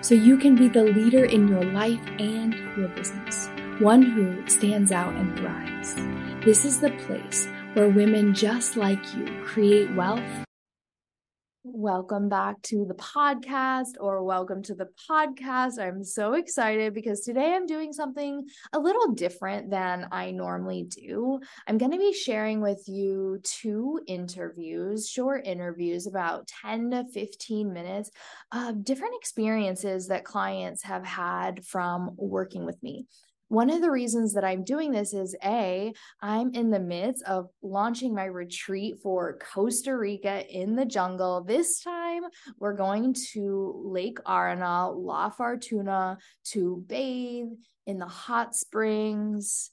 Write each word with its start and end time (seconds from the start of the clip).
so 0.00 0.14
you 0.14 0.36
can 0.36 0.54
be 0.54 0.68
the 0.68 0.84
leader 0.84 1.24
in 1.24 1.48
your 1.48 1.64
life 1.64 2.04
and 2.18 2.54
your 2.76 2.88
business, 2.88 3.48
one 3.78 4.02
who 4.02 4.46
stands 4.48 4.92
out 4.92 5.14
and 5.14 5.36
thrives. 5.36 5.94
This 6.44 6.64
is 6.64 6.80
the 6.80 6.90
place 7.06 7.48
where 7.74 7.88
women 7.88 8.34
just 8.34 8.76
like 8.76 9.14
you 9.14 9.26
create 9.44 9.94
wealth 9.94 10.45
Welcome 11.68 12.28
back 12.28 12.62
to 12.62 12.84
the 12.84 12.94
podcast, 12.94 13.94
or 13.98 14.22
welcome 14.22 14.62
to 14.62 14.74
the 14.76 14.88
podcast. 15.10 15.80
I'm 15.80 16.04
so 16.04 16.34
excited 16.34 16.94
because 16.94 17.22
today 17.22 17.54
I'm 17.56 17.66
doing 17.66 17.92
something 17.92 18.46
a 18.72 18.78
little 18.78 19.14
different 19.14 19.68
than 19.68 20.06
I 20.12 20.30
normally 20.30 20.84
do. 20.84 21.40
I'm 21.66 21.76
going 21.76 21.90
to 21.90 21.98
be 21.98 22.12
sharing 22.12 22.60
with 22.60 22.84
you 22.86 23.40
two 23.42 23.98
interviews, 24.06 25.08
short 25.08 25.44
interviews, 25.44 26.06
about 26.06 26.46
10 26.62 26.92
to 26.92 27.04
15 27.12 27.72
minutes 27.72 28.12
of 28.52 28.84
different 28.84 29.16
experiences 29.16 30.06
that 30.06 30.24
clients 30.24 30.84
have 30.84 31.04
had 31.04 31.66
from 31.66 32.12
working 32.16 32.64
with 32.64 32.80
me 32.80 33.06
one 33.48 33.70
of 33.70 33.80
the 33.80 33.90
reasons 33.90 34.34
that 34.34 34.44
I'm 34.44 34.64
doing 34.64 34.90
this 34.90 35.14
is 35.14 35.36
A, 35.44 35.92
I'm 36.20 36.52
in 36.54 36.70
the 36.70 36.80
midst 36.80 37.22
of 37.24 37.48
launching 37.62 38.14
my 38.14 38.24
retreat 38.24 38.96
for 39.02 39.38
Costa 39.38 39.96
Rica 39.96 40.44
in 40.48 40.74
the 40.74 40.84
jungle. 40.84 41.44
This 41.44 41.80
time, 41.82 42.22
we're 42.58 42.74
going 42.74 43.14
to 43.32 43.82
Lake 43.84 44.18
Arenal, 44.26 44.96
La 44.96 45.30
Fortuna 45.30 46.18
to 46.46 46.84
bathe 46.88 47.48
in 47.86 47.98
the 47.98 48.06
hot 48.06 48.56
springs 48.56 49.70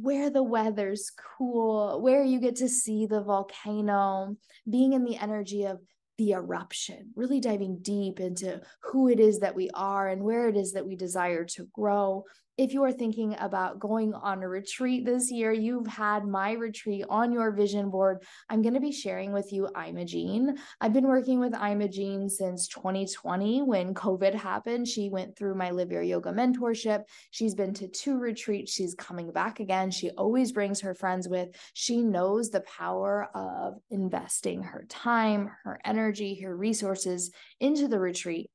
where 0.00 0.30
the 0.30 0.42
weather's 0.42 1.10
cool, 1.38 2.00
where 2.02 2.22
you 2.22 2.38
get 2.38 2.56
to 2.56 2.68
see 2.68 3.06
the 3.06 3.22
volcano, 3.22 4.36
being 4.68 4.92
in 4.92 5.04
the 5.04 5.16
energy 5.16 5.64
of 5.64 5.80
the 6.18 6.32
eruption, 6.32 7.10
really 7.14 7.40
diving 7.40 7.78
deep 7.80 8.20
into 8.20 8.60
who 8.82 9.08
it 9.08 9.20
is 9.20 9.40
that 9.40 9.54
we 9.54 9.70
are 9.74 10.08
and 10.08 10.22
where 10.22 10.48
it 10.48 10.56
is 10.56 10.72
that 10.72 10.86
we 10.86 10.96
desire 10.96 11.44
to 11.44 11.68
grow. 11.74 12.24
If 12.58 12.72
you 12.72 12.82
are 12.84 12.92
thinking 12.92 13.36
about 13.38 13.78
going 13.80 14.14
on 14.14 14.42
a 14.42 14.48
retreat 14.48 15.04
this 15.04 15.30
year, 15.30 15.52
you've 15.52 15.86
had 15.86 16.24
my 16.24 16.52
retreat 16.52 17.04
on 17.10 17.30
your 17.30 17.50
vision 17.52 17.90
board. 17.90 18.22
I'm 18.48 18.62
going 18.62 18.72
to 18.72 18.80
be 18.80 18.92
sharing 18.92 19.30
with 19.30 19.52
you 19.52 19.68
Imagene. 19.76 20.56
I've 20.80 20.94
been 20.94 21.06
working 21.06 21.38
with 21.38 21.52
Imagene 21.52 22.30
since 22.30 22.66
2020 22.68 23.60
when 23.60 23.92
COVID 23.92 24.32
happened. 24.32 24.88
She 24.88 25.10
went 25.10 25.36
through 25.36 25.54
my 25.54 25.70
Live 25.70 25.92
Your 25.92 26.00
Yoga 26.00 26.32
mentorship. 26.32 27.02
She's 27.30 27.54
been 27.54 27.74
to 27.74 27.88
two 27.88 28.16
retreats. 28.16 28.72
She's 28.72 28.94
coming 28.94 29.32
back 29.32 29.60
again. 29.60 29.90
She 29.90 30.08
always 30.12 30.52
brings 30.52 30.80
her 30.80 30.94
friends 30.94 31.28
with. 31.28 31.50
She 31.74 32.00
knows 32.00 32.48
the 32.48 32.62
power 32.62 33.28
of 33.34 33.74
investing 33.90 34.62
her 34.62 34.86
time, 34.88 35.50
her 35.64 35.78
energy, 35.84 36.40
her 36.40 36.56
resources 36.56 37.32
into 37.60 37.86
the 37.86 38.00
retreat 38.00 38.48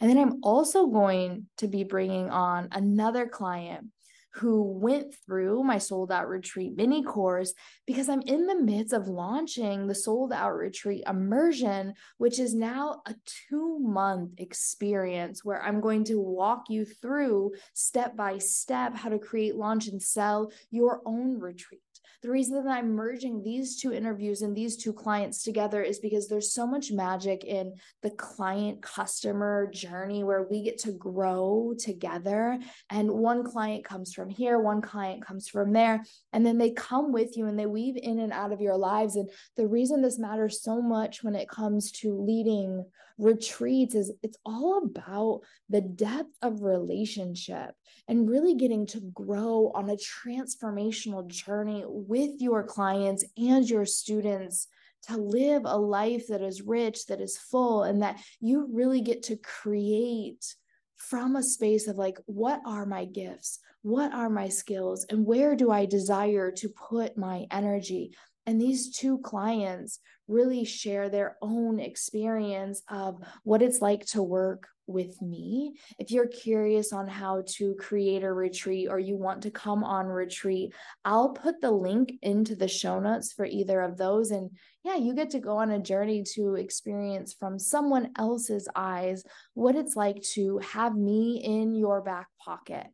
and 0.00 0.10
then 0.10 0.18
I'm 0.18 0.40
also 0.42 0.86
going 0.86 1.46
to 1.58 1.68
be 1.68 1.84
bringing 1.84 2.30
on 2.30 2.68
another 2.72 3.26
client 3.26 3.88
who 4.34 4.62
went 4.62 5.14
through 5.26 5.64
my 5.64 5.78
sold 5.78 6.12
out 6.12 6.28
retreat 6.28 6.76
mini 6.76 7.02
course 7.02 7.54
because 7.86 8.08
I'm 8.08 8.20
in 8.22 8.46
the 8.46 8.60
midst 8.60 8.92
of 8.92 9.08
launching 9.08 9.86
the 9.86 9.94
sold 9.94 10.32
out 10.32 10.54
retreat 10.54 11.02
immersion, 11.08 11.94
which 12.18 12.38
is 12.38 12.54
now 12.54 13.02
a 13.06 13.14
two 13.48 13.78
month 13.80 14.32
experience 14.38 15.44
where 15.44 15.62
I'm 15.62 15.80
going 15.80 16.04
to 16.04 16.20
walk 16.20 16.64
you 16.68 16.84
through 16.84 17.52
step 17.74 18.16
by 18.16 18.38
step 18.38 18.94
how 18.94 19.08
to 19.08 19.18
create, 19.18 19.56
launch, 19.56 19.88
and 19.88 20.00
sell 20.00 20.52
your 20.70 21.00
own 21.04 21.38
retreat. 21.40 21.80
The 22.22 22.30
reason 22.30 22.64
that 22.64 22.68
I'm 22.68 22.96
merging 22.96 23.44
these 23.44 23.80
two 23.80 23.92
interviews 23.92 24.42
and 24.42 24.56
these 24.56 24.76
two 24.76 24.92
clients 24.92 25.44
together 25.44 25.82
is 25.82 26.00
because 26.00 26.26
there's 26.26 26.52
so 26.52 26.66
much 26.66 26.90
magic 26.90 27.44
in 27.44 27.74
the 28.02 28.10
client 28.10 28.82
customer 28.82 29.70
journey 29.72 30.24
where 30.24 30.42
we 30.42 30.62
get 30.62 30.78
to 30.78 30.92
grow 30.92 31.74
together. 31.78 32.58
And 32.90 33.08
one 33.12 33.44
client 33.44 33.84
comes 33.84 34.12
from 34.14 34.30
here, 34.30 34.58
one 34.58 34.80
client 34.80 35.24
comes 35.24 35.46
from 35.48 35.72
there, 35.72 36.04
and 36.32 36.44
then 36.44 36.58
they 36.58 36.72
come 36.72 37.12
with 37.12 37.36
you 37.36 37.46
and 37.46 37.56
they 37.56 37.66
weave 37.66 37.96
in 37.96 38.18
and 38.18 38.32
out 38.32 38.52
of 38.52 38.60
your 38.60 38.76
lives. 38.76 39.14
And 39.14 39.30
the 39.56 39.68
reason 39.68 40.02
this 40.02 40.18
matters 40.18 40.60
so 40.60 40.82
much 40.82 41.22
when 41.22 41.36
it 41.36 41.48
comes 41.48 41.92
to 41.92 42.20
leading 42.20 42.84
retreats 43.18 43.94
is 43.94 44.12
it's 44.22 44.38
all 44.46 44.82
about 44.84 45.40
the 45.68 45.80
depth 45.80 46.30
of 46.40 46.62
relationship 46.62 47.74
and 48.06 48.30
really 48.30 48.54
getting 48.54 48.86
to 48.86 49.00
grow 49.12 49.72
on 49.74 49.90
a 49.90 49.96
transformational 49.96 51.26
journey 51.26 51.84
with 51.86 52.40
your 52.40 52.62
clients 52.62 53.24
and 53.36 53.68
your 53.68 53.84
students 53.84 54.68
to 55.02 55.16
live 55.16 55.62
a 55.64 55.76
life 55.76 56.28
that 56.28 56.42
is 56.42 56.62
rich, 56.62 57.06
that 57.06 57.20
is 57.20 57.38
full, 57.38 57.82
and 57.82 58.02
that 58.02 58.20
you 58.40 58.68
really 58.72 59.00
get 59.00 59.22
to 59.24 59.36
create 59.36 60.54
from 60.96 61.36
a 61.36 61.42
space 61.42 61.86
of 61.86 61.96
like, 61.96 62.18
what 62.26 62.60
are 62.66 62.84
my 62.84 63.04
gifts? 63.04 63.60
What 63.82 64.12
are 64.12 64.28
my 64.28 64.48
skills? 64.48 65.06
And 65.08 65.24
where 65.24 65.54
do 65.54 65.70
I 65.70 65.86
desire 65.86 66.50
to 66.52 66.68
put 66.68 67.16
my 67.16 67.46
energy? 67.50 68.12
And 68.46 68.60
these 68.60 68.96
two 68.96 69.18
clients 69.18 70.00
really 70.28 70.64
share 70.64 71.08
their 71.08 71.36
own 71.42 71.80
experience 71.80 72.82
of 72.88 73.22
what 73.42 73.62
it's 73.62 73.80
like 73.80 74.04
to 74.06 74.22
work 74.22 74.68
with 74.86 75.20
me. 75.20 75.74
If 75.98 76.10
you're 76.10 76.26
curious 76.26 76.92
on 76.92 77.06
how 77.06 77.42
to 77.56 77.74
create 77.74 78.22
a 78.22 78.32
retreat 78.32 78.88
or 78.88 78.98
you 78.98 79.16
want 79.16 79.42
to 79.42 79.50
come 79.50 79.84
on 79.84 80.06
retreat, 80.06 80.74
I'll 81.04 81.30
put 81.30 81.60
the 81.60 81.70
link 81.70 82.14
into 82.22 82.56
the 82.56 82.68
show 82.68 82.98
notes 82.98 83.32
for 83.32 83.44
either 83.44 83.80
of 83.82 83.96
those. 83.96 84.30
And 84.30 84.50
yeah, 84.84 84.96
you 84.96 85.14
get 85.14 85.30
to 85.30 85.40
go 85.40 85.58
on 85.58 85.70
a 85.70 85.78
journey 85.78 86.24
to 86.34 86.54
experience 86.54 87.34
from 87.38 87.58
someone 87.58 88.10
else's 88.16 88.68
eyes 88.74 89.22
what 89.54 89.76
it's 89.76 89.94
like 89.94 90.22
to 90.34 90.58
have 90.58 90.96
me 90.96 91.42
in 91.44 91.74
your 91.74 92.00
back 92.00 92.28
pocket 92.42 92.86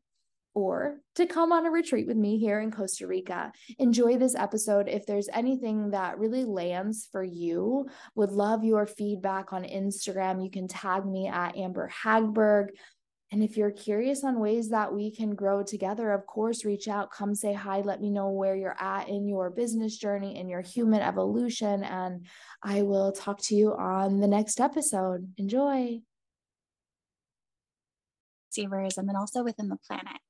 or 0.55 1.01
to 1.17 1.27
come 1.27 1.53
on 1.53 1.67
a 1.67 1.71
retreat 1.71 2.07
with 2.07 2.17
me 2.17 2.39
here 2.39 2.61
in 2.61 2.71
Costa 2.71 3.07
Rica. 3.07 3.53
Enjoy 3.79 4.17
this 4.17 4.37
episode. 4.37 4.89
If 4.89 5.05
there's 5.05 5.29
anything 5.33 5.91
that 5.91 6.19
really 6.19 6.45
lands 6.45 7.09
for 7.11 7.25
you, 7.25 7.89
would 8.15 8.31
love 8.31 8.65
your 8.65 8.87
feedback 8.87 9.53
on 9.53 9.65
Instagram. 9.65 10.43
You 10.43 10.51
can 10.51 10.69
tag 10.69 11.05
me 11.05 11.27
at 11.27 11.57
Amber 11.57 11.91
Hagberg. 12.05 12.69
And 13.33 13.43
if 13.43 13.57
you're 13.57 13.73
curious 13.73 14.23
on 14.23 14.39
ways 14.39 14.69
that 14.69 14.95
we 14.95 15.11
can 15.11 15.35
grow 15.35 15.65
together, 15.65 16.13
of 16.13 16.25
course, 16.25 16.65
reach 16.65 16.87
out, 16.87 17.11
come 17.11 17.35
say 17.35 17.53
hi, 17.53 17.81
let 17.81 18.01
me 18.01 18.11
know 18.11 18.31
where 18.31 18.55
you're 18.55 18.81
at 18.81 19.09
in 19.09 19.27
your 19.27 19.51
business 19.51 19.97
journey, 19.97 20.39
in 20.39 20.49
your 20.49 20.61
human 20.61 21.01
evolution. 21.01 21.83
And 21.83 22.27
I 22.63 22.83
will 22.83 23.11
talk 23.11 23.41
to 23.45 23.57
you 23.57 23.75
on 23.75 24.21
the 24.21 24.29
next 24.29 24.61
episode. 24.61 25.33
Enjoy. 25.37 26.01
Receivers 28.53 28.99
and 28.99 29.09
then 29.09 29.17
also 29.17 29.43
within 29.43 29.69
the 29.69 29.79
planet. 29.89 30.21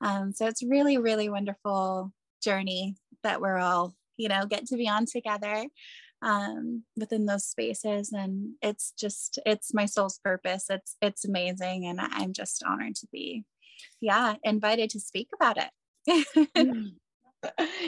Um, 0.00 0.32
so 0.32 0.46
it's 0.46 0.62
really, 0.62 0.98
really 0.98 1.28
wonderful 1.28 2.12
journey 2.42 2.96
that 3.22 3.40
we're 3.40 3.58
all, 3.58 3.94
you 4.16 4.28
know, 4.28 4.46
get 4.46 4.66
to 4.66 4.76
be 4.76 4.88
on 4.88 5.06
together 5.06 5.66
um, 6.22 6.84
within 6.96 7.26
those 7.26 7.44
spaces. 7.44 8.12
And 8.12 8.54
it's 8.62 8.92
just, 8.98 9.38
it's 9.46 9.74
my 9.74 9.86
soul's 9.86 10.18
purpose. 10.22 10.66
It's, 10.70 10.96
it's 11.00 11.24
amazing. 11.24 11.86
And 11.86 12.00
I'm 12.00 12.32
just 12.32 12.62
honored 12.64 12.96
to 12.96 13.06
be, 13.12 13.44
yeah, 14.00 14.34
invited 14.42 14.90
to 14.90 15.00
speak 15.00 15.28
about 15.34 15.58
it. 15.58 15.70
Mm 16.56 16.92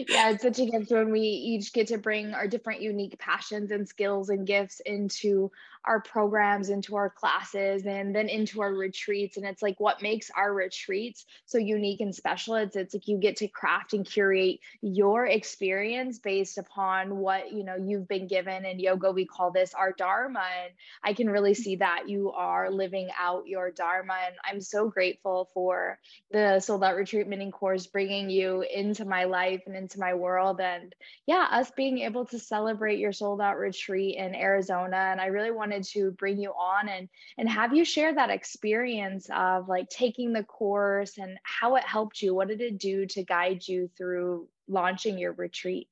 yeah, 0.08 0.30
it's 0.30 0.42
such 0.42 0.58
a 0.58 0.66
gift 0.66 0.90
when 0.90 1.10
we 1.10 1.20
each 1.20 1.72
get 1.72 1.88
to 1.88 1.98
bring 1.98 2.34
our 2.34 2.46
different 2.46 2.82
unique 2.82 3.18
passions 3.18 3.70
and 3.70 3.88
skills 3.88 4.28
and 4.28 4.46
gifts 4.46 4.80
into 4.80 5.50
our 5.84 6.00
programs, 6.00 6.68
into 6.68 6.96
our 6.96 7.10
classes, 7.10 7.84
and 7.86 8.14
then 8.14 8.28
into 8.28 8.60
our 8.60 8.72
retreats. 8.72 9.36
And 9.36 9.46
it's 9.46 9.62
like 9.62 9.80
what 9.80 10.02
makes 10.02 10.30
our 10.36 10.52
retreats 10.52 11.26
so 11.46 11.58
unique 11.58 12.00
and 12.00 12.14
special. 12.14 12.54
It's 12.54 12.76
it's 12.76 12.94
like 12.94 13.08
you 13.08 13.18
get 13.18 13.36
to 13.38 13.48
craft 13.48 13.92
and 13.92 14.04
curate 14.06 14.60
your 14.80 15.26
experience 15.26 16.18
based 16.18 16.58
upon 16.58 17.16
what 17.16 17.52
you 17.52 17.64
know 17.64 17.76
you've 17.76 18.08
been 18.08 18.26
given. 18.26 18.64
In 18.64 18.78
yoga, 18.78 19.10
we 19.10 19.24
call 19.24 19.50
this 19.50 19.74
our 19.74 19.92
dharma, 19.92 20.44
and 20.64 20.72
I 21.02 21.12
can 21.12 21.28
really 21.28 21.54
see 21.54 21.76
that 21.76 22.08
you 22.08 22.32
are 22.32 22.70
living 22.70 23.08
out 23.18 23.46
your 23.46 23.70
dharma. 23.70 24.14
And 24.26 24.34
I'm 24.44 24.60
so 24.60 24.88
grateful 24.88 25.48
for 25.54 25.98
the 26.30 26.60
sold 26.60 26.84
out 26.84 26.96
retreat 26.96 27.26
mini 27.26 27.50
course 27.50 27.86
bringing 27.86 28.30
you 28.30 28.62
into 28.62 29.04
my 29.04 29.24
life 29.24 29.62
and 29.66 29.76
into 29.76 29.98
my 29.98 30.14
world. 30.14 30.60
And 30.60 30.94
yeah, 31.26 31.46
us 31.50 31.70
being 31.70 31.98
able 31.98 32.26
to 32.26 32.38
celebrate 32.38 32.98
your 32.98 33.12
sold 33.12 33.40
out 33.40 33.58
retreat 33.58 34.16
in 34.16 34.34
Arizona. 34.34 34.96
And 34.96 35.20
I 35.20 35.26
really 35.26 35.50
wanted 35.68 35.84
to 35.84 36.10
bring 36.12 36.38
you 36.38 36.50
on 36.50 36.88
and 36.88 37.08
and 37.36 37.48
have 37.48 37.74
you 37.74 37.84
share 37.84 38.14
that 38.14 38.30
experience 38.30 39.28
of 39.34 39.68
like 39.68 39.88
taking 39.88 40.32
the 40.32 40.44
course 40.44 41.18
and 41.18 41.38
how 41.42 41.76
it 41.76 41.84
helped 41.84 42.22
you. 42.22 42.34
What 42.34 42.48
did 42.48 42.60
it 42.60 42.78
do 42.78 43.06
to 43.06 43.24
guide 43.24 43.66
you 43.66 43.90
through 43.96 44.48
launching 44.68 45.18
your 45.18 45.32
retreat? 45.32 45.88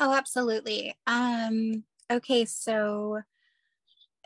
Oh, 0.00 0.14
absolutely. 0.14 0.94
Um, 1.06 1.82
okay, 2.10 2.44
so 2.44 3.22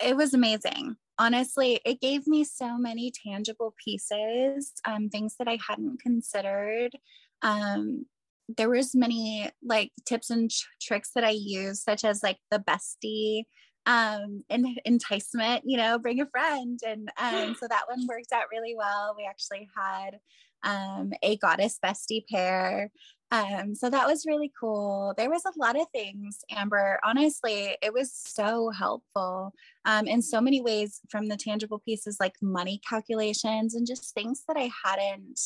it 0.03 0.17
was 0.17 0.35
amazing 0.35 0.97
honestly, 1.19 1.81
it 1.85 2.01
gave 2.01 2.27
me 2.27 2.43
so 2.43 2.77
many 2.77 3.13
tangible 3.25 3.75
pieces, 3.85 4.73
um, 4.85 5.09
things 5.09 5.37
that 5.39 5.47
I 5.47 5.59
hadn't 5.69 6.01
considered. 6.01 6.97
Um, 7.43 8.07
there 8.49 8.69
was 8.69 8.95
many 8.95 9.49
like 9.63 9.93
tips 10.05 10.31
and 10.31 10.51
tricks 10.81 11.11
that 11.15 11.25
I 11.25 11.31
used, 11.31 11.83
such 11.83 12.05
as 12.05 12.23
like 12.23 12.39
the 12.51 12.59
bestie 12.59 13.45
um 13.87 14.45
and 14.49 14.67
enticement 14.85 15.63
you 15.65 15.77
know 15.77 15.99
bring 15.99 16.21
a 16.21 16.27
friend 16.27 16.81
and 16.87 17.11
um 17.19 17.55
so 17.55 17.67
that 17.69 17.85
one 17.89 18.07
worked 18.07 18.33
out 18.33 18.45
really 18.53 18.75
well 18.77 19.15
we 19.17 19.25
actually 19.25 19.69
had 19.77 20.21
um 20.63 21.13
a 21.23 21.37
goddess 21.39 21.79
bestie 21.85 22.25
pair 22.31 22.91
um, 23.33 23.75
so 23.75 23.89
that 23.89 24.07
was 24.07 24.27
really 24.27 24.53
cool. 24.61 25.15
There 25.17 25.31
was 25.31 25.47
a 25.47 25.59
lot 25.59 25.81
of 25.81 25.87
things, 25.91 26.45
Amber. 26.51 27.01
Honestly, 27.03 27.79
it 27.81 27.91
was 27.91 28.13
so 28.13 28.69
helpful 28.69 29.55
um, 29.87 30.07
in 30.07 30.21
so 30.21 30.39
many 30.39 30.61
ways 30.61 31.01
from 31.09 31.29
the 31.29 31.39
tangible 31.39 31.79
pieces 31.79 32.19
like 32.21 32.35
money 32.43 32.79
calculations 32.87 33.75
and 33.75 33.87
just 33.87 34.13
things 34.13 34.45
that 34.47 34.59
I 34.59 34.71
hadn't. 34.85 35.41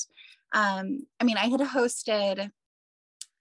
Um, 0.52 1.06
I 1.20 1.24
mean, 1.24 1.36
I 1.36 1.46
had 1.46 1.60
hosted 1.60 2.50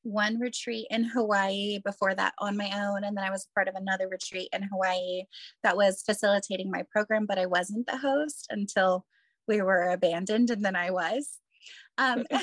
one 0.06 0.40
retreat 0.40 0.88
in 0.92 1.04
Hawaii 1.04 1.80
before 1.84 2.14
that 2.16 2.34
on 2.40 2.56
my 2.56 2.70
own. 2.74 3.04
And 3.04 3.18
then 3.18 3.24
I 3.24 3.32
was 3.32 3.48
part 3.54 3.68
of 3.68 3.76
another 3.76 4.08
retreat 4.08 4.50
in 4.54 4.64
Hawaii 4.64 5.24
that 5.64 5.76
was 5.76 6.04
facilitating 6.06 6.72
my 6.72 6.84
program, 6.92 7.26
but 7.26 7.40
I 7.40 7.48
wasn't 7.48 7.88
the 7.88 7.98
host 7.98 8.48
until 8.50 9.06
we 9.48 9.62
were 9.62 9.90
abandoned. 9.90 10.50
And 10.52 10.64
then 10.64 10.76
I 10.76 10.92
was. 10.92 11.40
Um, 11.98 12.26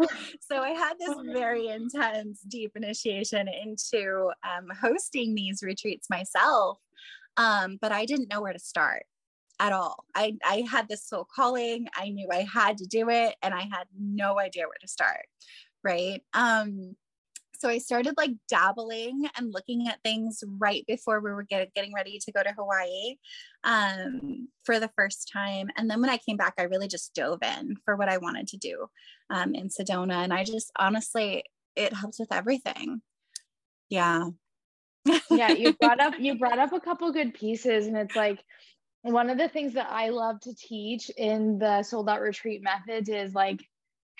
so 0.40 0.60
I 0.60 0.70
had 0.70 0.94
this 0.98 1.16
very 1.32 1.68
intense, 1.68 2.40
deep 2.46 2.72
initiation 2.76 3.48
into 3.48 4.30
um, 4.44 4.68
hosting 4.80 5.34
these 5.34 5.62
retreats 5.62 6.08
myself, 6.10 6.78
um, 7.36 7.78
but 7.80 7.92
I 7.92 8.04
didn't 8.04 8.30
know 8.30 8.42
where 8.42 8.52
to 8.52 8.58
start 8.58 9.04
at 9.60 9.72
all. 9.72 10.04
I, 10.14 10.36
I 10.44 10.64
had 10.70 10.88
this 10.88 11.06
soul 11.06 11.26
calling. 11.34 11.88
I 11.96 12.10
knew 12.10 12.28
I 12.32 12.46
had 12.52 12.78
to 12.78 12.86
do 12.86 13.08
it, 13.10 13.34
and 13.42 13.54
I 13.54 13.62
had 13.62 13.86
no 13.98 14.38
idea 14.38 14.64
where 14.64 14.78
to 14.80 14.88
start. 14.88 15.26
Right. 15.84 16.22
Um, 16.34 16.96
so 17.58 17.68
I 17.68 17.78
started 17.78 18.14
like 18.16 18.30
dabbling 18.48 19.28
and 19.36 19.52
looking 19.52 19.88
at 19.88 20.00
things 20.04 20.44
right 20.58 20.84
before 20.86 21.20
we 21.20 21.32
were 21.32 21.42
get, 21.42 21.74
getting 21.74 21.92
ready 21.92 22.20
to 22.20 22.32
go 22.32 22.40
to 22.40 22.52
Hawaii 22.52 23.16
um, 23.64 24.48
for 24.64 24.78
the 24.78 24.90
first 24.96 25.28
time. 25.32 25.68
And 25.76 25.90
then 25.90 26.00
when 26.00 26.10
I 26.10 26.18
came 26.18 26.36
back, 26.36 26.54
I 26.56 26.62
really 26.62 26.86
just 26.86 27.14
dove 27.14 27.40
in 27.42 27.74
for 27.84 27.96
what 27.96 28.08
I 28.08 28.18
wanted 28.18 28.46
to 28.48 28.58
do 28.58 28.86
um, 29.30 29.56
in 29.56 29.68
Sedona. 29.68 30.22
And 30.22 30.32
I 30.32 30.44
just 30.44 30.70
honestly, 30.78 31.42
it 31.74 31.92
helps 31.92 32.20
with 32.20 32.32
everything. 32.32 33.02
Yeah. 33.88 34.28
yeah, 35.28 35.50
you 35.50 35.72
brought 35.80 36.00
up 36.00 36.14
you 36.18 36.38
brought 36.38 36.58
up 36.58 36.72
a 36.72 36.80
couple 36.80 37.10
good 37.12 37.34
pieces, 37.34 37.86
and 37.86 37.96
it's 37.96 38.14
like 38.14 38.38
one 39.02 39.30
of 39.30 39.38
the 39.38 39.48
things 39.48 39.74
that 39.74 39.88
I 39.90 40.10
love 40.10 40.40
to 40.40 40.54
teach 40.54 41.10
in 41.16 41.58
the 41.58 41.82
sold 41.82 42.08
out 42.08 42.20
retreat 42.20 42.62
methods 42.62 43.08
is 43.08 43.34
like 43.34 43.60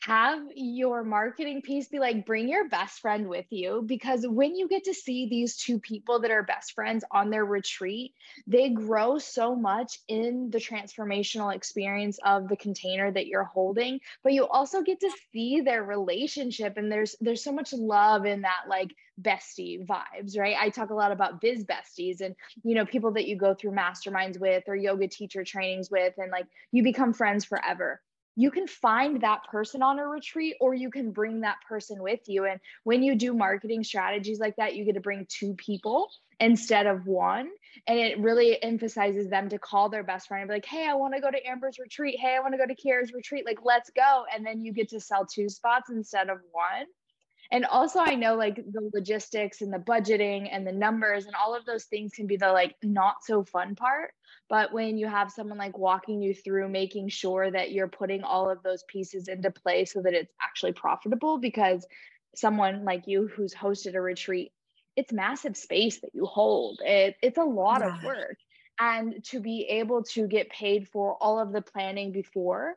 have 0.08 0.40
your 0.54 1.04
marketing 1.04 1.60
piece 1.60 1.88
be 1.88 1.98
like 1.98 2.24
bring 2.24 2.48
your 2.48 2.66
best 2.70 3.00
friend 3.00 3.28
with 3.28 3.44
you 3.50 3.82
because 3.84 4.26
when 4.26 4.56
you 4.56 4.66
get 4.66 4.84
to 4.84 4.94
see 4.94 5.28
these 5.28 5.54
two 5.54 5.78
people 5.78 6.18
that 6.18 6.30
are 6.30 6.42
best 6.42 6.72
friends 6.72 7.04
on 7.10 7.28
their 7.28 7.44
retreat 7.44 8.14
they 8.46 8.70
grow 8.70 9.18
so 9.18 9.54
much 9.54 9.98
in 10.08 10.48
the 10.48 10.56
transformational 10.56 11.54
experience 11.54 12.18
of 12.24 12.48
the 12.48 12.56
container 12.56 13.12
that 13.12 13.26
you're 13.26 13.44
holding 13.44 14.00
but 14.24 14.32
you 14.32 14.46
also 14.46 14.80
get 14.80 14.98
to 14.98 15.10
see 15.30 15.60
their 15.60 15.84
relationship 15.84 16.78
and 16.78 16.90
there's 16.90 17.14
there's 17.20 17.44
so 17.44 17.52
much 17.52 17.74
love 17.74 18.24
in 18.24 18.40
that 18.40 18.62
like 18.66 18.94
bestie 19.20 19.86
vibes 19.86 20.38
right? 20.38 20.56
I 20.58 20.70
talk 20.70 20.88
a 20.88 20.94
lot 20.94 21.12
about 21.12 21.42
biz 21.42 21.66
besties 21.66 22.22
and 22.22 22.34
you 22.62 22.74
know 22.74 22.86
people 22.86 23.12
that 23.12 23.28
you 23.28 23.36
go 23.36 23.52
through 23.52 23.72
masterminds 23.72 24.40
with 24.40 24.64
or 24.68 24.74
yoga 24.74 25.06
teacher 25.06 25.44
trainings 25.44 25.90
with 25.90 26.14
and 26.16 26.30
like 26.30 26.46
you 26.72 26.82
become 26.82 27.12
friends 27.12 27.44
forever 27.44 28.00
you 28.38 28.52
can 28.52 28.68
find 28.68 29.22
that 29.22 29.42
person 29.50 29.82
on 29.82 29.98
a 29.98 30.06
retreat 30.06 30.54
or 30.60 30.72
you 30.72 30.92
can 30.92 31.10
bring 31.10 31.40
that 31.40 31.56
person 31.68 32.00
with 32.00 32.20
you. 32.28 32.44
And 32.44 32.60
when 32.84 33.02
you 33.02 33.16
do 33.16 33.34
marketing 33.34 33.82
strategies 33.82 34.38
like 34.38 34.54
that, 34.56 34.76
you 34.76 34.84
get 34.84 34.94
to 34.94 35.00
bring 35.00 35.26
two 35.28 35.54
people 35.54 36.08
instead 36.38 36.86
of 36.86 37.04
one. 37.04 37.48
And 37.88 37.98
it 37.98 38.16
really 38.20 38.62
emphasizes 38.62 39.28
them 39.28 39.48
to 39.48 39.58
call 39.58 39.88
their 39.88 40.04
best 40.04 40.28
friend 40.28 40.42
and 40.42 40.48
be 40.48 40.54
like, 40.54 40.66
hey, 40.66 40.86
I 40.88 40.94
want 40.94 41.14
to 41.14 41.20
go 41.20 41.32
to 41.32 41.46
Amber's 41.48 41.80
retreat. 41.80 42.16
Hey, 42.20 42.36
I 42.36 42.40
want 42.40 42.54
to 42.54 42.58
go 42.58 42.66
to 42.66 42.76
Kiara's 42.76 43.12
retreat. 43.12 43.44
Like, 43.44 43.58
let's 43.64 43.90
go. 43.90 44.22
And 44.32 44.46
then 44.46 44.64
you 44.64 44.72
get 44.72 44.90
to 44.90 45.00
sell 45.00 45.26
two 45.26 45.48
spots 45.48 45.90
instead 45.90 46.28
of 46.28 46.38
one. 46.52 46.86
And 47.50 47.64
also, 47.64 48.00
I 48.00 48.14
know 48.14 48.34
like 48.34 48.56
the 48.56 48.90
logistics 48.92 49.62
and 49.62 49.72
the 49.72 49.78
budgeting 49.78 50.48
and 50.52 50.66
the 50.66 50.72
numbers 50.72 51.24
and 51.24 51.34
all 51.34 51.54
of 51.54 51.64
those 51.64 51.84
things 51.84 52.12
can 52.12 52.26
be 52.26 52.36
the 52.36 52.52
like 52.52 52.76
not 52.82 53.24
so 53.24 53.42
fun 53.42 53.74
part. 53.74 54.12
But 54.50 54.72
when 54.72 54.98
you 54.98 55.06
have 55.06 55.30
someone 55.32 55.56
like 55.56 55.78
walking 55.78 56.20
you 56.20 56.34
through, 56.34 56.68
making 56.68 57.08
sure 57.08 57.50
that 57.50 57.72
you're 57.72 57.88
putting 57.88 58.22
all 58.22 58.50
of 58.50 58.62
those 58.62 58.84
pieces 58.86 59.28
into 59.28 59.50
play 59.50 59.86
so 59.86 60.02
that 60.02 60.12
it's 60.12 60.32
actually 60.42 60.72
profitable, 60.72 61.38
because 61.38 61.86
someone 62.36 62.84
like 62.84 63.06
you 63.06 63.28
who's 63.28 63.54
hosted 63.54 63.94
a 63.94 64.00
retreat, 64.00 64.52
it's 64.94 65.12
massive 65.12 65.56
space 65.56 66.00
that 66.00 66.10
you 66.12 66.26
hold. 66.26 66.80
It, 66.84 67.16
it's 67.22 67.38
a 67.38 67.44
lot 67.44 67.80
yeah. 67.80 67.96
of 67.96 68.04
work. 68.04 68.36
And 68.78 69.24
to 69.24 69.40
be 69.40 69.62
able 69.70 70.04
to 70.12 70.26
get 70.28 70.50
paid 70.50 70.88
for 70.88 71.16
all 71.20 71.40
of 71.40 71.52
the 71.52 71.62
planning 71.62 72.12
before, 72.12 72.76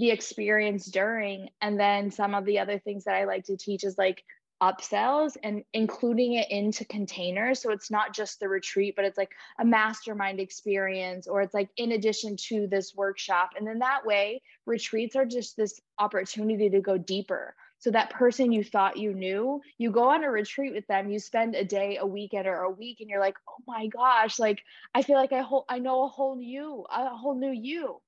the 0.00 0.10
experience 0.10 0.86
during, 0.86 1.50
and 1.60 1.78
then 1.78 2.10
some 2.10 2.34
of 2.34 2.46
the 2.46 2.58
other 2.58 2.78
things 2.78 3.04
that 3.04 3.14
I 3.14 3.24
like 3.24 3.44
to 3.44 3.56
teach 3.58 3.84
is 3.84 3.98
like 3.98 4.24
upsells 4.62 5.36
and 5.42 5.62
including 5.74 6.34
it 6.34 6.50
into 6.50 6.86
containers. 6.86 7.60
So 7.60 7.70
it's 7.70 7.90
not 7.90 8.14
just 8.14 8.40
the 8.40 8.48
retreat, 8.48 8.96
but 8.96 9.04
it's 9.04 9.18
like 9.18 9.32
a 9.58 9.64
mastermind 9.64 10.40
experience, 10.40 11.26
or 11.26 11.42
it's 11.42 11.52
like 11.52 11.68
in 11.76 11.92
addition 11.92 12.36
to 12.48 12.66
this 12.66 12.94
workshop. 12.94 13.50
And 13.58 13.66
then 13.66 13.80
that 13.80 14.06
way, 14.06 14.40
retreats 14.64 15.16
are 15.16 15.26
just 15.26 15.54
this 15.54 15.78
opportunity 15.98 16.70
to 16.70 16.80
go 16.80 16.96
deeper. 16.96 17.54
So 17.78 17.90
that 17.90 18.10
person 18.10 18.52
you 18.52 18.64
thought 18.64 18.96
you 18.96 19.12
knew, 19.12 19.60
you 19.76 19.90
go 19.90 20.10
on 20.10 20.24
a 20.24 20.30
retreat 20.30 20.72
with 20.72 20.86
them, 20.86 21.10
you 21.10 21.18
spend 21.18 21.54
a 21.54 21.64
day, 21.64 21.98
a 21.98 22.06
weekend, 22.06 22.46
or 22.46 22.62
a 22.62 22.70
week, 22.70 23.00
and 23.00 23.10
you're 23.10 23.20
like, 23.20 23.36
oh 23.48 23.62
my 23.66 23.86
gosh, 23.88 24.38
like 24.38 24.62
I 24.94 25.02
feel 25.02 25.16
like 25.16 25.32
I 25.32 25.42
whole 25.42 25.66
I 25.68 25.78
know 25.78 26.04
a 26.04 26.08
whole 26.08 26.36
new, 26.36 26.86
a 26.90 27.14
whole 27.16 27.38
new 27.38 27.52
you 27.52 28.00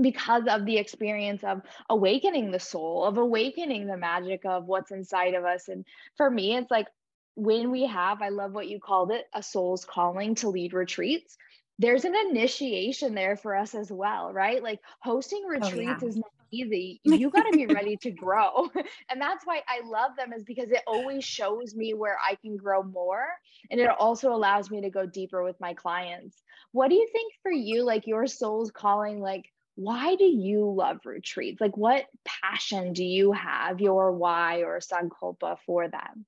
because 0.00 0.44
of 0.48 0.66
the 0.66 0.76
experience 0.76 1.42
of 1.42 1.62
awakening 1.88 2.50
the 2.50 2.60
soul, 2.60 3.04
of 3.04 3.16
awakening 3.16 3.86
the 3.86 3.96
magic 3.96 4.44
of 4.44 4.66
what's 4.66 4.90
inside 4.90 5.34
of 5.34 5.44
us. 5.44 5.68
And 5.68 5.84
for 6.16 6.30
me, 6.30 6.56
it's 6.56 6.70
like 6.70 6.86
when 7.34 7.70
we 7.70 7.86
have, 7.86 8.22
I 8.22 8.28
love 8.28 8.52
what 8.52 8.68
you 8.68 8.80
called 8.80 9.10
it, 9.10 9.26
a 9.34 9.42
soul's 9.42 9.84
calling 9.84 10.34
to 10.36 10.48
lead 10.48 10.74
retreats. 10.74 11.36
There's 11.78 12.04
an 12.04 12.14
initiation 12.30 13.14
there 13.14 13.36
for 13.36 13.54
us 13.54 13.74
as 13.74 13.92
well, 13.92 14.32
right? 14.32 14.62
Like 14.62 14.80
hosting 15.00 15.44
retreats 15.46 16.02
oh, 16.02 16.06
yeah. 16.06 16.08
is 16.08 16.16
not 16.16 16.30
easy. 16.50 17.00
You 17.04 17.30
got 17.30 17.42
to 17.44 17.56
be 17.56 17.66
ready 17.66 17.96
to 17.98 18.10
grow. 18.10 18.70
and 19.10 19.20
that's 19.20 19.44
why 19.44 19.60
I 19.68 19.86
love 19.86 20.12
them, 20.16 20.32
is 20.32 20.44
because 20.44 20.70
it 20.70 20.82
always 20.86 21.24
shows 21.24 21.74
me 21.74 21.94
where 21.94 22.18
I 22.24 22.34
can 22.36 22.56
grow 22.56 22.82
more. 22.82 23.26
And 23.70 23.80
it 23.80 23.90
also 23.90 24.32
allows 24.32 24.70
me 24.70 24.80
to 24.82 24.90
go 24.90 25.06
deeper 25.06 25.42
with 25.42 25.60
my 25.60 25.74
clients. 25.74 26.42
What 26.72 26.88
do 26.88 26.94
you 26.94 27.08
think 27.12 27.32
for 27.42 27.52
you, 27.52 27.82
like 27.84 28.06
your 28.06 28.26
soul's 28.26 28.70
calling, 28.70 29.20
like 29.20 29.46
why 29.76 30.16
do 30.16 30.24
you 30.24 30.70
love 30.70 31.00
retreats? 31.04 31.60
Like, 31.60 31.76
what 31.76 32.06
passion 32.24 32.92
do 32.92 33.04
you 33.04 33.32
have, 33.32 33.80
your 33.80 34.12
why 34.12 34.62
or 34.62 34.80
sankalpa 34.80 35.58
for 35.64 35.88
them? 35.88 36.26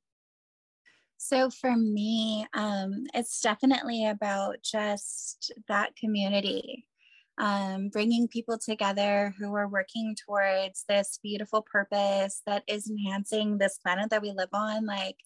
So 1.16 1.50
for 1.50 1.74
me, 1.74 2.46
um, 2.54 3.04
it's 3.12 3.40
definitely 3.40 4.06
about 4.06 4.62
just 4.62 5.52
that 5.66 5.96
community 5.96 6.86
um, 7.38 7.88
bringing 7.88 8.28
people 8.28 8.58
together 8.58 9.34
who 9.38 9.54
are 9.54 9.68
working 9.68 10.16
towards 10.26 10.84
this 10.88 11.18
beautiful 11.22 11.62
purpose 11.62 12.42
that 12.46 12.64
is 12.66 12.90
enhancing 12.90 13.58
this 13.58 13.78
planet 13.78 14.10
that 14.10 14.22
we 14.22 14.32
live 14.32 14.48
on. 14.52 14.86
Like, 14.86 15.16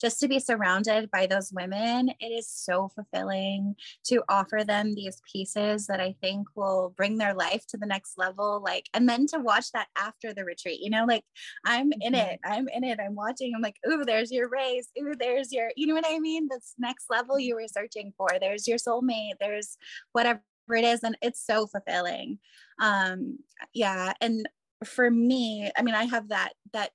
just 0.00 0.20
to 0.20 0.28
be 0.28 0.40
surrounded 0.40 1.10
by 1.10 1.26
those 1.26 1.52
women, 1.52 2.10
it 2.20 2.26
is 2.26 2.48
so 2.48 2.90
fulfilling 2.94 3.76
to 4.06 4.22
offer 4.28 4.64
them 4.64 4.94
these 4.94 5.22
pieces 5.30 5.86
that 5.86 6.00
I 6.00 6.14
think 6.20 6.48
will 6.56 6.92
bring 6.96 7.18
their 7.18 7.34
life 7.34 7.66
to 7.68 7.76
the 7.76 7.86
next 7.86 8.18
level. 8.18 8.62
Like, 8.64 8.88
and 8.94 9.08
then 9.08 9.26
to 9.28 9.38
watch 9.38 9.70
that 9.72 9.88
after 9.96 10.34
the 10.34 10.44
retreat, 10.44 10.80
you 10.80 10.90
know, 10.90 11.04
like 11.06 11.24
I'm 11.64 11.92
in 12.00 12.12
mm-hmm. 12.12 12.32
it, 12.32 12.40
I'm 12.44 12.68
in 12.68 12.84
it, 12.84 12.98
I'm 13.00 13.14
watching, 13.14 13.52
I'm 13.54 13.62
like, 13.62 13.76
ooh, 13.88 14.04
there's 14.04 14.32
your 14.32 14.48
race, 14.48 14.88
ooh, 14.98 15.14
there's 15.18 15.52
your, 15.52 15.70
you 15.76 15.86
know 15.86 15.94
what 15.94 16.06
I 16.08 16.18
mean? 16.18 16.48
This 16.50 16.74
next 16.78 17.06
level 17.10 17.38
you 17.38 17.54
were 17.54 17.68
searching 17.68 18.12
for, 18.16 18.28
there's 18.40 18.66
your 18.66 18.78
soulmate, 18.78 19.34
there's 19.40 19.76
whatever 20.12 20.42
it 20.74 20.84
is 20.84 21.02
and 21.02 21.16
it's 21.22 21.44
so 21.44 21.66
fulfilling. 21.66 22.38
Um 22.80 23.38
yeah 23.74 24.12
and 24.20 24.48
for 24.84 25.10
me 25.10 25.70
i 25.76 25.82
mean 25.82 25.94
i 25.94 26.04
have 26.04 26.28
that 26.28 26.52
that 26.72 26.90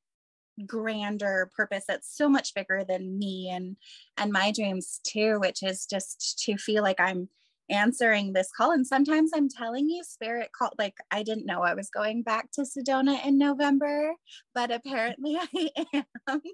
grander 0.65 1.51
purpose 1.55 1.83
that's 1.87 2.15
so 2.15 2.29
much 2.29 2.53
bigger 2.53 2.83
than 2.87 3.19
me 3.19 3.49
and 3.53 3.75
and 4.17 4.31
my 4.31 4.51
dreams 4.51 4.99
too 5.03 5.37
which 5.39 5.61
is 5.61 5.85
just 5.85 6.39
to 6.39 6.57
feel 6.57 6.81
like 6.81 6.99
i'm 6.99 7.27
answering 7.67 8.31
this 8.31 8.51
call. 8.55 8.71
And 8.71 8.85
sometimes 8.85 9.31
i'm 9.35 9.49
telling 9.49 9.89
you 9.89 10.03
spirit 10.03 10.51
call 10.57 10.71
like 10.77 10.95
i 11.11 11.23
didn't 11.23 11.47
know 11.47 11.61
i 11.61 11.73
was 11.73 11.89
going 11.89 12.21
back 12.21 12.51
to 12.51 12.61
sedona 12.61 13.23
in 13.25 13.37
november 13.37 14.13
but 14.53 14.71
apparently 14.71 15.37
i 15.55 15.69
am. 15.93 16.41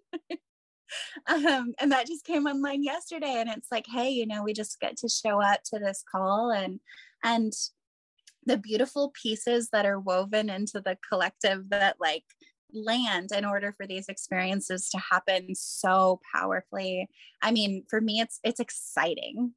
Um, 1.25 1.73
and 1.79 1.89
that 1.93 2.07
just 2.07 2.25
came 2.25 2.47
online 2.47 2.83
yesterday 2.83 3.35
and 3.37 3.49
it's 3.49 3.71
like 3.71 3.85
hey 3.87 4.09
you 4.09 4.27
know 4.27 4.43
we 4.43 4.51
just 4.51 4.77
get 4.81 4.97
to 4.97 5.07
show 5.07 5.41
up 5.41 5.63
to 5.65 5.79
this 5.79 6.03
call 6.11 6.51
and 6.51 6.81
and 7.23 7.53
the 8.45 8.57
beautiful 8.57 9.13
pieces 9.21 9.69
that 9.71 9.85
are 9.85 9.99
woven 9.99 10.49
into 10.49 10.81
the 10.81 10.97
collective 11.07 11.69
that 11.69 11.97
like 11.99 12.23
land 12.73 13.29
in 13.35 13.45
order 13.45 13.73
for 13.75 13.85
these 13.85 14.07
experiences 14.07 14.89
to 14.89 14.97
happen 14.97 15.53
so 15.53 16.19
powerfully. 16.33 17.07
I 17.41 17.51
mean 17.51 17.83
for 17.89 18.01
me 18.01 18.19
it's 18.19 18.39
it's 18.43 18.59
exciting 18.59 19.53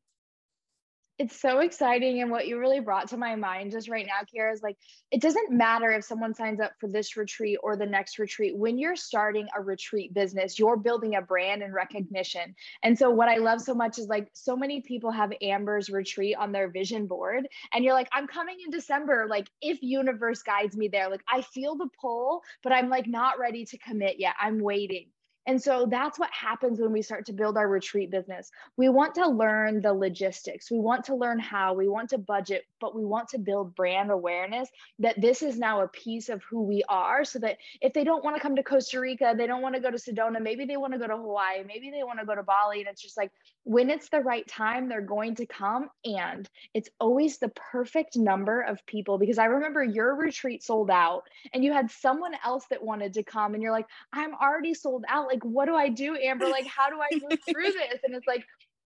it's 1.18 1.40
so 1.40 1.60
exciting. 1.60 2.22
And 2.22 2.30
what 2.30 2.48
you 2.48 2.58
really 2.58 2.80
brought 2.80 3.08
to 3.10 3.16
my 3.16 3.36
mind 3.36 3.70
just 3.70 3.88
right 3.88 4.06
now, 4.06 4.24
Kira, 4.24 4.52
is 4.52 4.62
like, 4.62 4.76
it 5.12 5.20
doesn't 5.20 5.52
matter 5.52 5.90
if 5.90 6.04
someone 6.04 6.34
signs 6.34 6.60
up 6.60 6.72
for 6.80 6.88
this 6.88 7.16
retreat 7.16 7.58
or 7.62 7.76
the 7.76 7.86
next 7.86 8.18
retreat. 8.18 8.56
When 8.56 8.78
you're 8.78 8.96
starting 8.96 9.46
a 9.56 9.60
retreat 9.60 10.12
business, 10.12 10.58
you're 10.58 10.76
building 10.76 11.14
a 11.14 11.22
brand 11.22 11.62
and 11.62 11.72
recognition. 11.72 12.54
And 12.82 12.98
so, 12.98 13.10
what 13.10 13.28
I 13.28 13.36
love 13.36 13.60
so 13.60 13.74
much 13.74 13.98
is 13.98 14.08
like, 14.08 14.28
so 14.32 14.56
many 14.56 14.80
people 14.80 15.12
have 15.12 15.32
Amber's 15.40 15.88
retreat 15.88 16.36
on 16.36 16.50
their 16.50 16.68
vision 16.68 17.06
board. 17.06 17.46
And 17.72 17.84
you're 17.84 17.94
like, 17.94 18.08
I'm 18.12 18.26
coming 18.26 18.56
in 18.64 18.70
December. 18.70 19.26
Like, 19.28 19.48
if 19.62 19.82
universe 19.82 20.42
guides 20.42 20.76
me 20.76 20.88
there, 20.88 21.08
like, 21.08 21.22
I 21.28 21.42
feel 21.42 21.76
the 21.76 21.88
pull, 22.00 22.42
but 22.62 22.72
I'm 22.72 22.88
like 22.88 23.06
not 23.06 23.38
ready 23.38 23.64
to 23.66 23.78
commit 23.78 24.16
yet. 24.18 24.34
I'm 24.40 24.58
waiting. 24.58 25.06
And 25.46 25.62
so 25.62 25.86
that's 25.90 26.18
what 26.18 26.30
happens 26.32 26.80
when 26.80 26.92
we 26.92 27.02
start 27.02 27.26
to 27.26 27.32
build 27.32 27.56
our 27.56 27.68
retreat 27.68 28.10
business. 28.10 28.50
We 28.76 28.88
want 28.88 29.14
to 29.16 29.28
learn 29.28 29.82
the 29.82 29.92
logistics, 29.92 30.70
we 30.70 30.78
want 30.78 31.04
to 31.04 31.14
learn 31.14 31.38
how, 31.38 31.74
we 31.74 31.88
want 31.88 32.10
to 32.10 32.18
budget, 32.18 32.64
but 32.80 32.94
we 32.94 33.04
want 33.04 33.28
to 33.28 33.38
build 33.38 33.74
brand 33.74 34.10
awareness 34.10 34.68
that 34.98 35.20
this 35.20 35.42
is 35.42 35.58
now 35.58 35.82
a 35.82 35.88
piece 35.88 36.28
of 36.28 36.42
who 36.44 36.62
we 36.62 36.82
are. 36.88 37.24
So 37.24 37.38
that 37.40 37.58
if 37.80 37.92
they 37.92 38.04
don't 38.04 38.24
want 38.24 38.36
to 38.36 38.42
come 38.42 38.56
to 38.56 38.62
Costa 38.62 39.00
Rica, 39.00 39.34
they 39.36 39.46
don't 39.46 39.62
want 39.62 39.74
to 39.74 39.80
go 39.80 39.90
to 39.90 39.96
Sedona, 39.96 40.40
maybe 40.40 40.64
they 40.64 40.76
want 40.76 40.92
to 40.92 40.98
go 40.98 41.06
to 41.06 41.16
Hawaii, 41.16 41.64
maybe 41.66 41.90
they 41.90 42.04
want 42.04 42.20
to 42.20 42.26
go 42.26 42.34
to 42.34 42.42
Bali. 42.42 42.80
And 42.80 42.88
it's 42.88 43.02
just 43.02 43.16
like 43.16 43.30
when 43.64 43.90
it's 43.90 44.08
the 44.08 44.20
right 44.20 44.46
time, 44.46 44.88
they're 44.88 45.00
going 45.00 45.34
to 45.36 45.46
come. 45.46 45.88
And 46.04 46.48
it's 46.72 46.88
always 47.00 47.38
the 47.38 47.50
perfect 47.50 48.16
number 48.16 48.60
of 48.62 48.84
people 48.86 49.18
because 49.18 49.38
I 49.38 49.46
remember 49.46 49.82
your 49.82 50.14
retreat 50.16 50.62
sold 50.62 50.90
out 50.90 51.22
and 51.52 51.64
you 51.64 51.72
had 51.72 51.90
someone 51.90 52.32
else 52.44 52.64
that 52.70 52.82
wanted 52.82 53.14
to 53.14 53.22
come, 53.22 53.54
and 53.54 53.62
you're 53.62 53.72
like, 53.72 53.86
I'm 54.12 54.34
already 54.34 54.74
sold 54.74 55.04
out 55.08 55.33
what 55.42 55.66
do 55.66 55.74
i 55.74 55.88
do 55.88 56.16
amber? 56.16 56.48
Like 56.48 56.66
how 56.66 56.88
do 56.90 56.96
i 57.00 57.08
move 57.14 57.40
through 57.48 57.72
this? 57.72 58.00
And 58.04 58.14
it's 58.14 58.26
like 58.26 58.44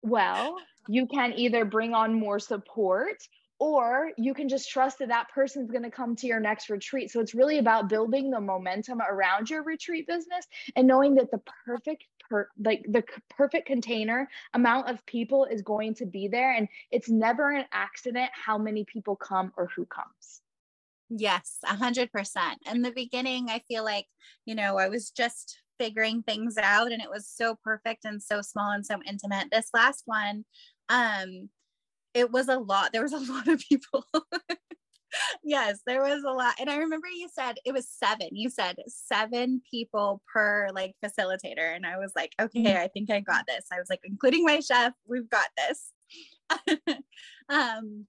well 0.01 0.57
you 0.87 1.05
can 1.07 1.33
either 1.33 1.65
bring 1.65 1.93
on 1.93 2.13
more 2.13 2.39
support 2.39 3.17
or 3.59 4.11
you 4.17 4.33
can 4.33 4.47
just 4.47 4.69
trust 4.69 4.99
that 4.99 5.09
that 5.09 5.27
person's 5.29 5.69
going 5.69 5.83
to 5.83 5.91
come 5.91 6.15
to 6.15 6.27
your 6.27 6.39
next 6.39 6.69
retreat. 6.69 7.11
So 7.11 7.19
it's 7.19 7.35
really 7.35 7.59
about 7.59 7.89
building 7.89 8.31
the 8.31 8.39
momentum 8.39 9.01
around 9.01 9.49
your 9.49 9.63
retreat 9.63 10.07
business 10.07 10.47
and 10.77 10.87
knowing 10.87 11.15
that 11.15 11.29
the 11.29 11.41
perfect 11.65 12.05
per, 12.29 12.47
like 12.63 12.85
the 12.87 13.03
perfect 13.29 13.67
container 13.67 14.29
amount 14.53 14.89
of 14.89 15.05
people 15.05 15.45
is 15.45 15.61
going 15.61 15.95
to 15.95 16.05
be 16.05 16.29
there. 16.29 16.53
And 16.53 16.69
it's 16.89 17.09
never 17.09 17.51
an 17.51 17.65
accident 17.73 18.29
how 18.33 18.57
many 18.57 18.85
people 18.85 19.17
come 19.17 19.51
or 19.57 19.69
who 19.75 19.85
comes. 19.85 20.41
Yes, 21.09 21.57
a 21.65 21.75
hundred 21.75 22.11
percent. 22.11 22.59
In 22.71 22.81
the 22.81 22.91
beginning, 22.91 23.49
I 23.49 23.59
feel 23.67 23.83
like, 23.83 24.05
you 24.45 24.55
know, 24.55 24.77
I 24.77 24.87
was 24.89 25.09
just 25.09 25.59
figuring 25.79 26.23
things 26.23 26.57
out 26.57 26.91
and 26.91 27.01
it 27.01 27.09
was 27.09 27.27
so 27.27 27.57
perfect 27.63 28.05
and 28.05 28.21
so 28.21 28.41
small 28.41 28.71
and 28.71 28.85
so 28.85 28.99
intimate. 29.07 29.47
This 29.51 29.69
last 29.73 30.03
one, 30.05 30.45
um, 30.89 31.49
it 32.13 32.31
was 32.31 32.47
a 32.47 32.59
lot. 32.59 32.91
There 32.91 33.03
was 33.03 33.13
a 33.13 33.17
lot 33.31 33.47
of 33.47 33.59
people. 33.59 34.05
yes, 35.43 35.79
there 35.85 36.01
was 36.01 36.23
a 36.23 36.31
lot. 36.31 36.55
And 36.59 36.69
I 36.69 36.77
remember 36.77 37.07
you 37.07 37.29
said 37.33 37.57
it 37.65 37.73
was 37.73 37.87
seven. 37.87 38.29
You 38.31 38.49
said 38.49 38.77
seven 38.87 39.61
people 39.69 40.21
per 40.31 40.67
like 40.73 40.95
facilitator. 41.03 41.75
And 41.75 41.85
I 41.85 41.97
was 41.97 42.11
like, 42.15 42.33
okay, 42.39 42.63
mm-hmm. 42.63 42.83
I 42.83 42.87
think 42.87 43.09
I 43.09 43.19
got 43.21 43.45
this. 43.47 43.65
I 43.71 43.79
was 43.79 43.89
like, 43.89 44.01
including 44.03 44.43
my 44.43 44.59
chef, 44.59 44.93
we've 45.07 45.29
got 45.29 45.47
this. 45.57 45.91
um, 47.49 48.05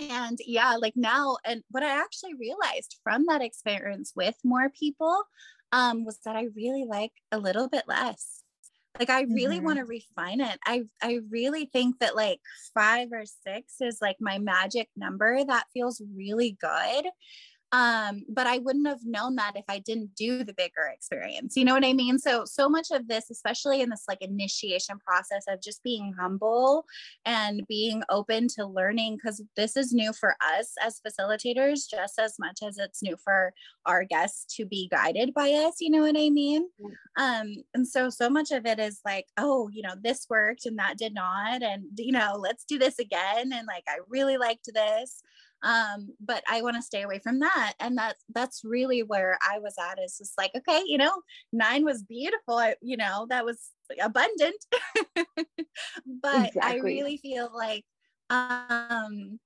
and 0.00 0.38
yeah, 0.46 0.76
like 0.76 0.94
now, 0.96 1.38
and 1.44 1.62
what 1.70 1.82
I 1.82 2.00
actually 2.00 2.34
realized 2.34 2.96
from 3.02 3.26
that 3.26 3.42
experience 3.42 4.12
with 4.14 4.36
more 4.44 4.70
people 4.70 5.24
um, 5.72 6.04
was 6.04 6.18
that 6.24 6.36
I 6.36 6.46
really 6.56 6.84
like 6.84 7.12
a 7.32 7.38
little 7.38 7.68
bit 7.68 7.84
less. 7.86 8.42
Like 8.98 9.10
I 9.10 9.22
really 9.22 9.56
mm-hmm. 9.56 9.66
want 9.66 9.78
to 9.78 9.84
refine 9.84 10.40
it. 10.40 10.58
I 10.66 10.82
I 11.00 11.20
really 11.30 11.66
think 11.66 12.00
that 12.00 12.16
like 12.16 12.40
five 12.74 13.08
or 13.12 13.24
six 13.46 13.74
is 13.80 13.98
like 14.00 14.16
my 14.20 14.38
magic 14.38 14.88
number 14.96 15.44
that 15.44 15.66
feels 15.72 16.02
really 16.16 16.56
good 16.60 17.06
um 17.72 18.22
but 18.28 18.46
i 18.46 18.58
wouldn't 18.58 18.86
have 18.86 19.04
known 19.04 19.36
that 19.36 19.52
if 19.54 19.64
i 19.68 19.78
didn't 19.78 20.14
do 20.14 20.42
the 20.42 20.54
bigger 20.54 20.90
experience 20.92 21.56
you 21.56 21.64
know 21.64 21.74
what 21.74 21.84
i 21.84 21.92
mean? 21.92 22.18
So 22.18 22.44
so 22.44 22.68
much 22.68 22.90
of 22.90 23.08
this 23.08 23.30
especially 23.30 23.80
in 23.80 23.90
this 23.90 24.04
like 24.08 24.22
initiation 24.22 24.98
process 24.98 25.44
of 25.48 25.60
just 25.60 25.82
being 25.82 26.14
humble 26.18 26.86
and 27.24 27.66
being 27.68 28.02
open 28.08 28.48
to 28.56 28.66
learning 28.66 29.16
because 29.16 29.42
this 29.56 29.76
is 29.76 29.92
new 29.92 30.12
for 30.12 30.34
us 30.40 30.72
as 30.82 31.00
facilitators 31.06 31.88
just 31.90 32.18
as 32.18 32.36
much 32.38 32.60
as 32.66 32.78
it's 32.78 33.02
new 33.02 33.16
for 33.22 33.52
our 33.86 34.04
guests 34.04 34.56
to 34.56 34.64
be 34.64 34.88
guided 34.90 35.34
by 35.34 35.50
us 35.50 35.74
you 35.80 35.90
know 35.90 36.00
what 36.02 36.16
i 36.16 36.30
mean? 36.30 36.68
Um 37.16 37.56
and 37.74 37.86
so 37.86 38.08
so 38.10 38.30
much 38.30 38.50
of 38.50 38.64
it 38.64 38.78
is 38.78 39.00
like 39.04 39.26
oh 39.36 39.68
you 39.72 39.82
know 39.82 39.94
this 40.00 40.26
worked 40.30 40.66
and 40.66 40.78
that 40.78 40.96
did 40.96 41.14
not 41.14 41.62
and 41.62 41.84
you 41.96 42.12
know 42.12 42.36
let's 42.38 42.64
do 42.64 42.78
this 42.78 42.98
again 42.98 43.52
and 43.52 43.66
like 43.66 43.84
i 43.88 43.98
really 44.08 44.38
liked 44.38 44.68
this 44.72 45.22
um 45.62 46.08
but 46.20 46.42
i 46.48 46.62
want 46.62 46.76
to 46.76 46.82
stay 46.82 47.02
away 47.02 47.18
from 47.18 47.40
that 47.40 47.74
and 47.80 47.98
that's 47.98 48.24
that's 48.34 48.62
really 48.64 49.02
where 49.02 49.38
i 49.48 49.58
was 49.58 49.74
at 49.78 49.98
is 49.98 50.16
just 50.18 50.34
like 50.38 50.50
okay 50.56 50.82
you 50.86 50.96
know 50.96 51.12
nine 51.52 51.84
was 51.84 52.02
beautiful 52.02 52.56
I, 52.56 52.76
you 52.80 52.96
know 52.96 53.26
that 53.30 53.44
was 53.44 53.70
abundant 54.00 54.64
but 55.26 56.48
exactly. 56.48 56.60
i 56.62 56.76
really 56.76 57.16
feel 57.16 57.50
like 57.54 57.84
um 58.30 59.40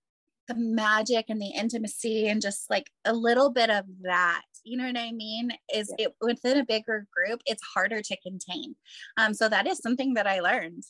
the 0.49 0.55
magic 0.57 1.27
and 1.29 1.41
the 1.41 1.53
intimacy 1.57 2.29
and 2.29 2.43
just 2.43 2.69
like 2.69 2.91
a 3.05 3.13
little 3.13 3.51
bit 3.51 3.71
of 3.71 3.85
that 4.03 4.43
you 4.65 4.77
know 4.77 4.87
what 4.87 4.99
i 4.99 5.13
mean 5.13 5.53
is 5.73 5.93
yeah. 5.99 6.07
it 6.07 6.15
within 6.21 6.59
a 6.59 6.65
bigger 6.65 7.07
group 7.15 7.41
it's 7.47 7.63
harder 7.75 8.03
to 8.03 8.17
contain 8.21 8.75
um 9.17 9.33
so 9.33 9.49
that 9.49 9.67
is 9.67 9.79
something 9.79 10.15
that 10.15 10.27
i 10.27 10.41
learned 10.41 10.83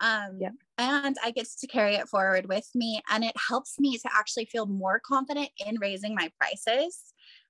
um, 0.00 0.38
yeah. 0.40 0.50
And 0.76 1.16
I 1.24 1.30
get 1.30 1.46
to 1.58 1.66
carry 1.66 1.94
it 1.94 2.08
forward 2.08 2.46
with 2.48 2.68
me. 2.74 3.02
And 3.10 3.24
it 3.24 3.34
helps 3.48 3.78
me 3.80 3.98
to 3.98 4.08
actually 4.14 4.46
feel 4.46 4.66
more 4.66 5.00
confident 5.04 5.50
in 5.66 5.78
raising 5.80 6.14
my 6.14 6.30
prices 6.38 7.02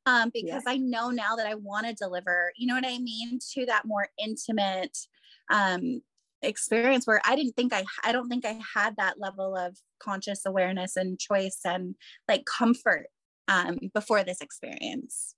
um, 0.06 0.30
because 0.32 0.62
yeah. 0.66 0.72
I 0.72 0.78
know 0.78 1.10
now 1.10 1.36
that 1.36 1.46
I 1.46 1.54
want 1.54 1.86
to 1.86 1.94
deliver, 1.94 2.52
you 2.56 2.66
know 2.66 2.74
what 2.74 2.86
I 2.86 2.98
mean, 2.98 3.38
to 3.54 3.66
that 3.66 3.84
more 3.84 4.08
intimate 4.18 4.96
um, 5.50 6.00
experience 6.42 7.06
where 7.06 7.20
I 7.24 7.36
didn't 7.36 7.56
think 7.56 7.74
I, 7.74 7.84
I 8.04 8.12
don't 8.12 8.28
think 8.28 8.46
I 8.46 8.58
had 8.74 8.96
that 8.96 9.20
level 9.20 9.56
of 9.56 9.76
conscious 10.00 10.46
awareness 10.46 10.96
and 10.96 11.18
choice 11.18 11.60
and 11.64 11.96
like 12.28 12.44
comfort 12.46 13.08
um, 13.48 13.78
before 13.92 14.24
this 14.24 14.40
experience. 14.40 15.34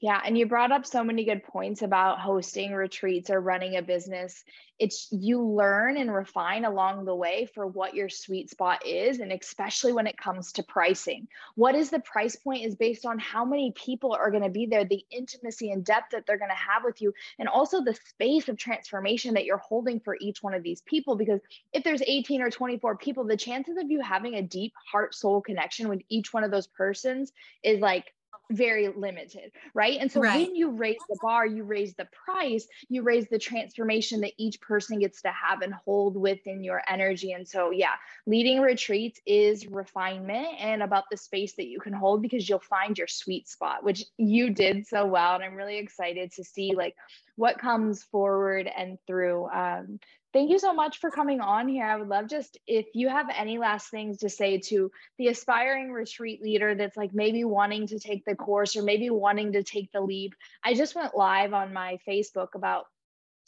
Yeah, 0.00 0.18
and 0.24 0.36
you 0.38 0.46
brought 0.46 0.72
up 0.72 0.86
so 0.86 1.04
many 1.04 1.24
good 1.26 1.44
points 1.44 1.82
about 1.82 2.20
hosting 2.20 2.72
retreats 2.72 3.28
or 3.28 3.38
running 3.38 3.76
a 3.76 3.82
business. 3.82 4.42
It's 4.78 5.08
you 5.10 5.42
learn 5.42 5.98
and 5.98 6.10
refine 6.10 6.64
along 6.64 7.04
the 7.04 7.14
way 7.14 7.50
for 7.54 7.66
what 7.66 7.92
your 7.92 8.08
sweet 8.08 8.48
spot 8.48 8.86
is, 8.86 9.20
and 9.20 9.30
especially 9.30 9.92
when 9.92 10.06
it 10.06 10.16
comes 10.16 10.52
to 10.52 10.62
pricing. 10.62 11.28
What 11.54 11.74
is 11.74 11.90
the 11.90 12.00
price 12.00 12.34
point 12.34 12.64
is 12.64 12.76
based 12.76 13.04
on 13.04 13.18
how 13.18 13.44
many 13.44 13.72
people 13.72 14.14
are 14.14 14.30
going 14.30 14.42
to 14.42 14.48
be 14.48 14.64
there, 14.64 14.86
the 14.86 15.04
intimacy 15.10 15.70
and 15.70 15.84
depth 15.84 16.12
that 16.12 16.24
they're 16.26 16.38
going 16.38 16.48
to 16.48 16.54
have 16.54 16.82
with 16.82 17.02
you, 17.02 17.12
and 17.38 17.46
also 17.46 17.82
the 17.82 17.98
space 18.08 18.48
of 18.48 18.56
transformation 18.56 19.34
that 19.34 19.44
you're 19.44 19.58
holding 19.58 20.00
for 20.00 20.16
each 20.18 20.42
one 20.42 20.54
of 20.54 20.62
these 20.62 20.80
people. 20.80 21.14
Because 21.14 21.40
if 21.74 21.84
there's 21.84 22.00
18 22.00 22.40
or 22.40 22.48
24 22.48 22.96
people, 22.96 23.24
the 23.24 23.36
chances 23.36 23.76
of 23.76 23.90
you 23.90 24.00
having 24.00 24.36
a 24.36 24.42
deep 24.42 24.72
heart 24.90 25.14
soul 25.14 25.42
connection 25.42 25.90
with 25.90 26.00
each 26.08 26.32
one 26.32 26.42
of 26.42 26.50
those 26.50 26.68
persons 26.68 27.32
is 27.62 27.80
like 27.80 28.14
very 28.50 28.88
limited, 28.88 29.52
right? 29.74 29.98
And 30.00 30.10
so 30.10 30.20
right. 30.20 30.46
when 30.46 30.56
you 30.56 30.70
raise 30.70 30.98
the 31.08 31.16
bar, 31.22 31.46
you 31.46 31.64
raise 31.64 31.94
the 31.94 32.08
price, 32.24 32.66
you 32.88 33.02
raise 33.02 33.28
the 33.28 33.38
transformation 33.38 34.20
that 34.20 34.32
each 34.36 34.60
person 34.60 34.98
gets 34.98 35.22
to 35.22 35.30
have 35.30 35.62
and 35.62 35.72
hold 35.72 36.16
within 36.16 36.62
your 36.62 36.82
energy. 36.88 37.32
And 37.32 37.46
so, 37.46 37.70
yeah, 37.70 37.94
leading 38.26 38.60
retreats 38.60 39.20
is 39.24 39.66
refinement 39.66 40.48
and 40.58 40.82
about 40.82 41.04
the 41.10 41.16
space 41.16 41.54
that 41.54 41.66
you 41.66 41.80
can 41.80 41.92
hold 41.92 42.22
because 42.22 42.48
you'll 42.48 42.58
find 42.58 42.98
your 42.98 43.06
sweet 43.06 43.48
spot, 43.48 43.84
which 43.84 44.04
you 44.16 44.50
did 44.50 44.86
so 44.86 45.06
well. 45.06 45.36
And 45.36 45.44
I'm 45.44 45.54
really 45.54 45.78
excited 45.78 46.32
to 46.32 46.44
see 46.44 46.74
like 46.74 46.96
what 47.40 47.58
comes 47.58 48.02
forward 48.02 48.70
and 48.76 48.98
through. 49.06 49.46
Um, 49.48 49.98
thank 50.34 50.50
you 50.50 50.58
so 50.58 50.74
much 50.74 50.98
for 50.98 51.10
coming 51.10 51.40
on 51.40 51.68
here. 51.68 51.86
I 51.86 51.96
would 51.96 52.06
love 52.06 52.28
just 52.28 52.58
if 52.66 52.84
you 52.92 53.08
have 53.08 53.28
any 53.34 53.56
last 53.56 53.88
things 53.90 54.18
to 54.18 54.28
say 54.28 54.58
to 54.66 54.90
the 55.16 55.28
aspiring 55.28 55.90
retreat 55.90 56.42
leader 56.42 56.74
that's 56.74 56.98
like 56.98 57.14
maybe 57.14 57.44
wanting 57.44 57.86
to 57.86 57.98
take 57.98 58.26
the 58.26 58.34
course 58.34 58.76
or 58.76 58.82
maybe 58.82 59.08
wanting 59.08 59.52
to 59.52 59.62
take 59.62 59.90
the 59.90 60.02
leap. 60.02 60.34
I 60.62 60.74
just 60.74 60.94
went 60.94 61.16
live 61.16 61.54
on 61.54 61.72
my 61.72 61.98
Facebook 62.06 62.48
about 62.54 62.84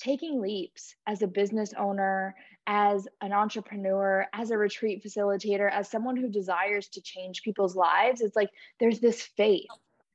taking 0.01 0.41
leaps 0.41 0.95
as 1.07 1.21
a 1.21 1.27
business 1.27 1.75
owner, 1.79 2.35
as 2.67 3.07
an 3.21 3.35
entrepreneur, 3.35 4.27
as 4.33 4.51
a 4.51 4.57
retreat 4.57 5.05
facilitator, 5.05 5.71
as 5.71 5.91
someone 5.91 6.17
who 6.17 6.31
desires 6.31 6.89
to 6.89 7.03
change 7.03 7.43
people's 7.43 7.77
lives. 7.77 8.23
It's 8.23 8.37
like 8.37 8.49
there's 8.81 9.01
this 9.01 9.21
faith 9.37 9.67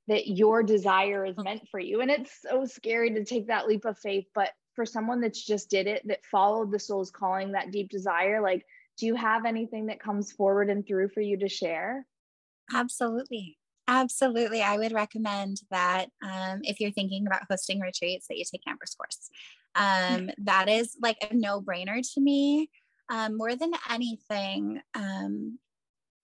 that 0.07 0.27
your 0.27 0.63
desire 0.63 1.25
is 1.25 1.37
meant 1.37 1.67
for 1.69 1.79
you. 1.79 2.01
And 2.01 2.09
it's 2.09 2.41
so 2.41 2.65
scary 2.65 3.13
to 3.13 3.25
take 3.25 3.47
that 3.47 3.67
leap 3.67 3.85
of 3.85 3.99
faith. 3.99 4.25
But 4.33 4.51
for 4.75 4.85
someone 4.85 5.21
that's 5.21 5.43
just 5.43 5.69
did 5.69 5.87
it, 5.87 6.07
that 6.07 6.25
followed 6.31 6.71
the 6.71 6.79
soul's 6.79 7.11
calling, 7.11 7.51
that 7.51 7.71
deep 7.71 7.89
desire, 7.89 8.41
like, 8.41 8.65
do 8.97 9.05
you 9.05 9.15
have 9.15 9.45
anything 9.45 9.87
that 9.87 9.99
comes 9.99 10.31
forward 10.31 10.69
and 10.69 10.85
through 10.85 11.09
for 11.09 11.21
you 11.21 11.37
to 11.39 11.49
share? 11.49 12.05
Absolutely. 12.73 13.57
Absolutely. 13.87 14.61
I 14.61 14.77
would 14.77 14.91
recommend 14.91 15.61
that 15.71 16.07
um, 16.21 16.59
if 16.63 16.79
you're 16.79 16.91
thinking 16.91 17.25
about 17.25 17.43
hosting 17.49 17.79
retreats, 17.79 18.27
that 18.27 18.37
you 18.37 18.43
take 18.43 18.63
Amber's 18.67 18.95
course. 18.95 19.29
Um, 19.75 20.29
that 20.45 20.67
is 20.67 20.97
like 21.01 21.17
a 21.21 21.33
no 21.33 21.61
brainer 21.61 22.01
to 22.13 22.21
me. 22.21 22.69
Um, 23.09 23.37
more 23.37 23.55
than 23.55 23.71
anything, 23.89 24.81
um, 24.93 25.59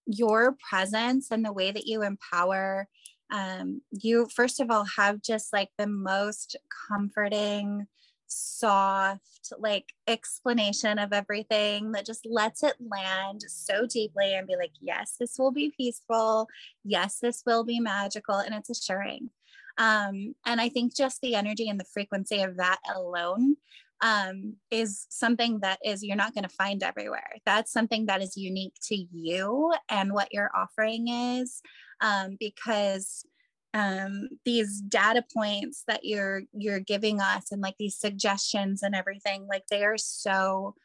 your 0.05 0.57
presence 0.69 1.31
and 1.31 1.45
the 1.45 1.53
way 1.53 1.71
that 1.71 1.87
you 1.87 2.03
empower 2.03 2.89
um, 3.33 3.81
you, 3.91 4.27
first 4.27 4.59
of 4.59 4.69
all, 4.69 4.85
have 4.95 5.21
just 5.21 5.51
like 5.51 5.69
the 5.79 5.87
most 5.87 6.55
comforting, 6.87 7.87
soft, 8.27 9.51
like 9.57 9.91
explanation 10.07 10.99
of 10.99 11.11
everything 11.11 11.93
that 11.93 12.05
just 12.05 12.27
lets 12.27 12.61
it 12.61 12.75
land 12.79 13.41
so 13.47 13.87
deeply 13.87 14.35
and 14.35 14.47
be 14.47 14.55
like, 14.55 14.71
yes, 14.79 15.15
this 15.19 15.35
will 15.39 15.51
be 15.51 15.73
peaceful. 15.75 16.47
Yes, 16.83 17.17
this 17.19 17.41
will 17.43 17.63
be 17.63 17.79
magical. 17.79 18.35
And 18.35 18.53
it's 18.53 18.69
assuring. 18.69 19.31
Um, 19.79 20.35
and 20.45 20.61
I 20.61 20.69
think 20.69 20.95
just 20.95 21.19
the 21.21 21.33
energy 21.33 21.67
and 21.67 21.79
the 21.79 21.85
frequency 21.91 22.41
of 22.41 22.57
that 22.57 22.77
alone 22.95 23.57
um, 24.03 24.57
is 24.69 25.07
something 25.09 25.61
that 25.61 25.79
is 25.83 26.03
you're 26.03 26.17
not 26.17 26.35
going 26.35 26.43
to 26.43 26.49
find 26.49 26.83
everywhere. 26.83 27.31
That's 27.45 27.71
something 27.71 28.07
that 28.07 28.21
is 28.21 28.35
unique 28.35 28.75
to 28.89 28.95
you 28.95 29.73
and 29.89 30.13
what 30.13 30.33
your 30.33 30.51
offering 30.53 31.07
is, 31.07 31.61
um, 32.01 32.35
because 32.37 33.25
um, 33.73 34.27
these 34.43 34.81
data 34.81 35.23
points 35.33 35.85
that 35.87 36.01
you're 36.03 36.41
you're 36.51 36.81
giving 36.81 37.21
us 37.21 37.51
and 37.51 37.61
like 37.61 37.75
these 37.79 37.97
suggestions 37.97 38.83
and 38.83 38.93
everything, 38.93 39.47
like 39.49 39.63
they 39.71 39.85
are 39.85 39.97
so 39.97 40.75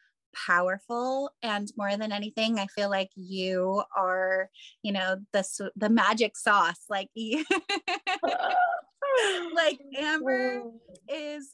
powerful. 0.47 1.29
And 1.43 1.67
more 1.75 1.97
than 1.97 2.11
anything 2.11 2.59
i 2.59 2.67
feel 2.67 2.89
like 2.89 3.09
you 3.15 3.83
are 3.97 4.49
you 4.83 4.93
know 4.93 5.17
the 5.33 5.71
the 5.75 5.89
magic 5.89 6.37
sauce. 6.37 6.85
Like 6.89 7.09
like 9.55 9.79
Amber 9.97 10.63
is 11.09 11.53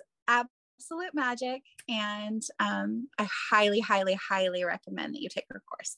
absolute 0.86 1.13
magic. 1.13 1.63
And 1.89 2.44
um, 2.60 3.08
I 3.18 3.27
highly, 3.50 3.80
highly, 3.80 4.18
highly 4.30 4.63
recommend 4.63 5.15
that 5.15 5.22
you 5.22 5.30
take 5.30 5.46
her 5.50 5.62
course. 5.68 5.98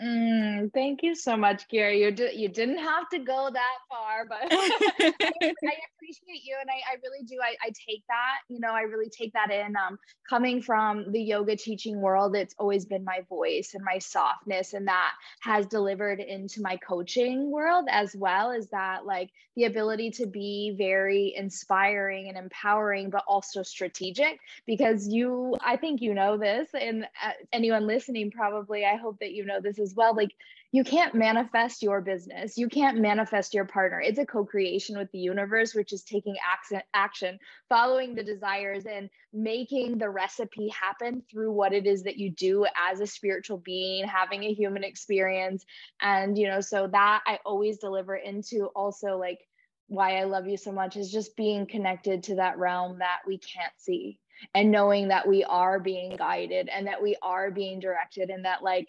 Mm, 0.00 0.72
thank 0.72 1.02
you 1.02 1.14
so 1.14 1.36
much, 1.36 1.68
Gary. 1.68 2.00
You 2.02 2.10
d- 2.10 2.32
you 2.34 2.48
didn't 2.48 2.78
have 2.78 3.08
to 3.10 3.18
go 3.18 3.50
that 3.52 3.76
far, 3.90 4.24
but 4.26 4.38
I, 4.50 4.70
I, 5.00 5.76
appreciate 5.94 6.42
you, 6.42 6.56
and 6.58 6.70
I, 6.70 6.92
I 6.92 6.96
really 7.02 7.24
do. 7.26 7.36
I, 7.42 7.54
I 7.62 7.68
take 7.86 8.02
that, 8.08 8.38
you 8.48 8.60
know, 8.60 8.72
I 8.72 8.82
really 8.82 9.10
take 9.10 9.34
that 9.34 9.50
in. 9.50 9.76
Um, 9.76 9.98
coming 10.26 10.62
from 10.62 11.12
the 11.12 11.20
yoga 11.20 11.54
teaching 11.54 12.00
world, 12.00 12.34
it's 12.34 12.54
always 12.58 12.86
been 12.86 13.04
my 13.04 13.20
voice 13.28 13.72
and 13.74 13.84
my 13.84 13.98
softness, 13.98 14.72
and 14.72 14.88
that 14.88 15.12
has 15.42 15.66
delivered 15.66 16.20
into 16.20 16.62
my 16.62 16.78
coaching 16.78 17.50
world 17.50 17.86
as 17.90 18.16
well. 18.16 18.52
Is 18.52 18.70
that 18.70 19.04
like 19.04 19.28
the 19.54 19.64
ability 19.64 20.12
to 20.12 20.26
be 20.26 20.74
very 20.78 21.34
inspiring 21.36 22.28
and 22.28 22.38
empowering, 22.38 23.10
but 23.10 23.24
also 23.28 23.62
strategic? 23.62 24.38
Because 24.66 25.06
you, 25.06 25.56
I 25.62 25.76
think 25.76 26.00
you 26.00 26.14
know 26.14 26.38
this, 26.38 26.70
and 26.72 27.04
uh, 27.22 27.32
anyone 27.52 27.86
listening 27.86 28.30
probably, 28.30 28.86
I 28.86 28.96
hope 28.96 29.18
that 29.20 29.32
you 29.32 29.44
know 29.44 29.60
this 29.60 29.78
as 29.90 29.96
well 29.96 30.14
like 30.14 30.30
you 30.72 30.84
can't 30.84 31.16
manifest 31.16 31.82
your 31.82 32.00
business. 32.00 32.56
You 32.56 32.68
can't 32.68 33.00
manifest 33.00 33.54
your 33.54 33.64
partner. 33.64 34.00
It's 34.00 34.20
a 34.20 34.26
co-creation 34.26 34.96
with 34.96 35.10
the 35.10 35.18
universe 35.18 35.74
which 35.74 35.92
is 35.92 36.04
taking 36.04 36.36
action 36.48 36.80
action 36.94 37.38
following 37.68 38.14
the 38.14 38.22
desires 38.22 38.86
and 38.86 39.10
making 39.32 39.98
the 39.98 40.08
recipe 40.08 40.68
happen 40.68 41.22
through 41.28 41.50
what 41.50 41.72
it 41.72 41.86
is 41.86 42.04
that 42.04 42.18
you 42.18 42.30
do 42.30 42.66
as 42.90 43.00
a 43.00 43.06
spiritual 43.06 43.58
being 43.58 44.06
having 44.06 44.44
a 44.44 44.52
human 44.52 44.84
experience. 44.84 45.64
And 46.00 46.38
you 46.38 46.46
know 46.46 46.60
so 46.60 46.86
that 46.86 47.22
i 47.26 47.38
always 47.44 47.78
deliver 47.78 48.14
into 48.14 48.66
also 48.76 49.16
like 49.16 49.40
why 49.88 50.18
i 50.18 50.24
love 50.24 50.46
you 50.46 50.56
so 50.56 50.70
much 50.70 50.96
is 50.96 51.10
just 51.10 51.36
being 51.36 51.66
connected 51.66 52.22
to 52.22 52.36
that 52.36 52.58
realm 52.58 52.98
that 53.00 53.18
we 53.26 53.38
can't 53.38 53.72
see 53.76 54.18
and 54.54 54.70
knowing 54.70 55.08
that 55.08 55.26
we 55.26 55.44
are 55.44 55.80
being 55.80 56.16
guided 56.16 56.68
and 56.68 56.86
that 56.86 57.02
we 57.02 57.16
are 57.22 57.50
being 57.50 57.80
directed 57.80 58.30
and 58.30 58.44
that 58.44 58.62
like 58.62 58.88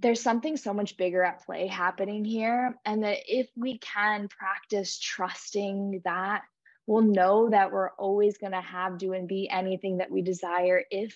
there's 0.00 0.22
something 0.22 0.56
so 0.56 0.72
much 0.72 0.96
bigger 0.96 1.22
at 1.22 1.44
play 1.44 1.66
happening 1.66 2.24
here. 2.24 2.74
And 2.84 3.04
that 3.04 3.18
if 3.26 3.48
we 3.56 3.78
can 3.78 4.28
practice 4.28 4.98
trusting 4.98 6.02
that, 6.04 6.42
we'll 6.86 7.02
know 7.02 7.50
that 7.50 7.70
we're 7.70 7.90
always 7.90 8.38
going 8.38 8.52
to 8.52 8.60
have, 8.60 8.98
do, 8.98 9.12
and 9.12 9.28
be 9.28 9.48
anything 9.50 9.98
that 9.98 10.10
we 10.10 10.22
desire 10.22 10.82
if 10.90 11.14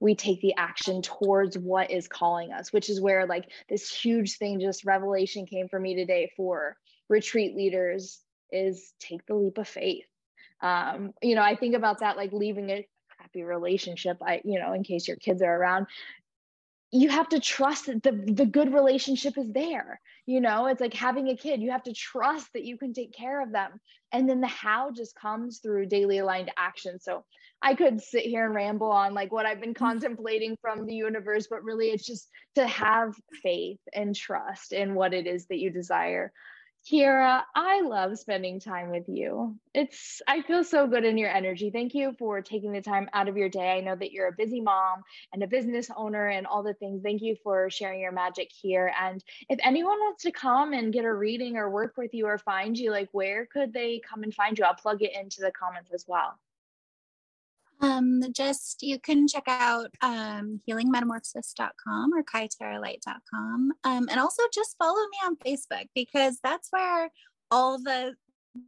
we 0.00 0.14
take 0.14 0.40
the 0.40 0.54
action 0.56 1.00
towards 1.00 1.56
what 1.56 1.90
is 1.90 2.08
calling 2.08 2.52
us, 2.52 2.72
which 2.72 2.90
is 2.90 3.00
where 3.00 3.26
like 3.26 3.50
this 3.68 3.90
huge 3.90 4.36
thing, 4.36 4.60
just 4.60 4.84
revelation 4.84 5.46
came 5.46 5.68
for 5.68 5.78
me 5.78 5.94
today 5.94 6.30
for 6.36 6.76
retreat 7.08 7.56
leaders 7.56 8.20
is 8.50 8.92
take 8.98 9.24
the 9.26 9.34
leap 9.34 9.58
of 9.58 9.68
faith. 9.68 10.04
Um, 10.60 11.12
you 11.22 11.34
know, 11.34 11.42
I 11.42 11.56
think 11.56 11.74
about 11.74 12.00
that 12.00 12.16
like 12.16 12.32
leaving 12.32 12.70
a 12.70 12.86
crappy 13.16 13.42
relationship. 13.42 14.18
I, 14.20 14.40
you 14.44 14.58
know, 14.58 14.72
in 14.72 14.82
case 14.82 15.08
your 15.08 15.16
kids 15.16 15.42
are 15.42 15.56
around, 15.56 15.86
you 16.94 17.08
have 17.08 17.28
to 17.28 17.40
trust 17.40 17.86
that 17.86 18.02
the, 18.02 18.12
the 18.12 18.46
good 18.46 18.72
relationship 18.72 19.36
is 19.36 19.52
there 19.52 20.00
you 20.26 20.40
know? 20.40 20.66
It's 20.66 20.80
like 20.80 20.94
having 20.94 21.28
a 21.28 21.36
kid 21.36 21.60
you 21.60 21.70
have 21.70 21.82
to 21.84 21.92
trust 21.92 22.52
that 22.54 22.64
you 22.64 22.78
can 22.78 22.92
take 22.92 23.12
care 23.12 23.42
of 23.42 23.52
them. 23.52 23.80
And 24.12 24.28
then 24.28 24.40
the 24.40 24.46
how 24.46 24.90
just 24.90 25.14
comes 25.16 25.58
through 25.58 25.86
daily 25.86 26.18
aligned 26.18 26.50
action. 26.56 27.00
So 27.00 27.24
i 27.62 27.74
could 27.74 28.00
sit 28.00 28.24
here 28.24 28.44
and 28.44 28.54
ramble 28.54 28.90
on 28.90 29.14
like 29.14 29.32
what 29.32 29.46
i've 29.46 29.60
been 29.60 29.74
mm-hmm. 29.74 29.84
contemplating 29.84 30.56
from 30.60 30.86
the 30.86 30.94
universe 30.94 31.46
but 31.48 31.64
really 31.64 31.88
it's 31.88 32.04
just 32.04 32.28
to 32.54 32.66
have 32.66 33.14
faith 33.42 33.78
and 33.92 34.14
trust 34.14 34.72
in 34.72 34.94
what 34.94 35.14
it 35.14 35.26
is 35.26 35.46
that 35.46 35.58
you 35.58 35.70
desire 35.70 36.32
Kiera, 36.86 37.42
I 37.54 37.80
love 37.80 38.18
spending 38.18 38.60
time 38.60 38.90
with 38.90 39.08
you. 39.08 39.58
It's 39.74 40.20
I 40.28 40.42
feel 40.42 40.64
so 40.64 40.86
good 40.86 41.04
in 41.04 41.18
your 41.18 41.30
energy. 41.30 41.70
Thank 41.70 41.94
you 41.94 42.14
for 42.18 42.42
taking 42.42 42.72
the 42.72 42.82
time 42.82 43.08
out 43.12 43.28
of 43.28 43.36
your 43.36 43.48
day. 43.48 43.72
I 43.72 43.80
know 43.80 43.96
that 43.96 44.12
you're 44.12 44.28
a 44.28 44.32
busy 44.32 44.60
mom 44.60 45.02
and 45.32 45.42
a 45.42 45.46
business 45.46 45.90
owner 45.96 46.28
and 46.28 46.46
all 46.46 46.62
the 46.62 46.74
things. 46.74 47.02
Thank 47.02 47.22
you 47.22 47.36
for 47.42 47.70
sharing 47.70 48.00
your 48.00 48.12
magic 48.12 48.50
here. 48.52 48.92
And 49.00 49.24
if 49.48 49.58
anyone 49.64 49.98
wants 49.98 50.24
to 50.24 50.32
come 50.32 50.74
and 50.74 50.92
get 50.92 51.04
a 51.06 51.14
reading 51.14 51.56
or 51.56 51.70
work 51.70 51.96
with 51.96 52.12
you 52.14 52.26
or 52.26 52.38
find 52.38 52.78
you, 52.78 52.90
like 52.90 53.08
where 53.12 53.46
could 53.46 53.72
they 53.72 54.00
come 54.08 54.22
and 54.22 54.34
find 54.34 54.58
you? 54.58 54.64
I'll 54.64 54.74
plug 54.74 55.02
it 55.02 55.14
into 55.14 55.40
the 55.40 55.52
comments 55.52 55.90
as 55.94 56.04
well. 56.06 56.38
Um, 57.84 58.22
just 58.32 58.82
you 58.82 58.98
can 58.98 59.28
check 59.28 59.44
out 59.46 59.90
um, 60.00 60.60
healingmetamorphosis.com 60.68 62.12
or 62.14 62.24
kyterralight.com. 62.24 63.72
Um, 63.84 64.08
and 64.10 64.18
also 64.18 64.42
just 64.54 64.76
follow 64.78 64.94
me 64.94 65.18
on 65.26 65.36
Facebook 65.36 65.86
because 65.94 66.38
that's 66.42 66.68
where 66.70 67.10
all 67.50 67.78
the 67.78 68.14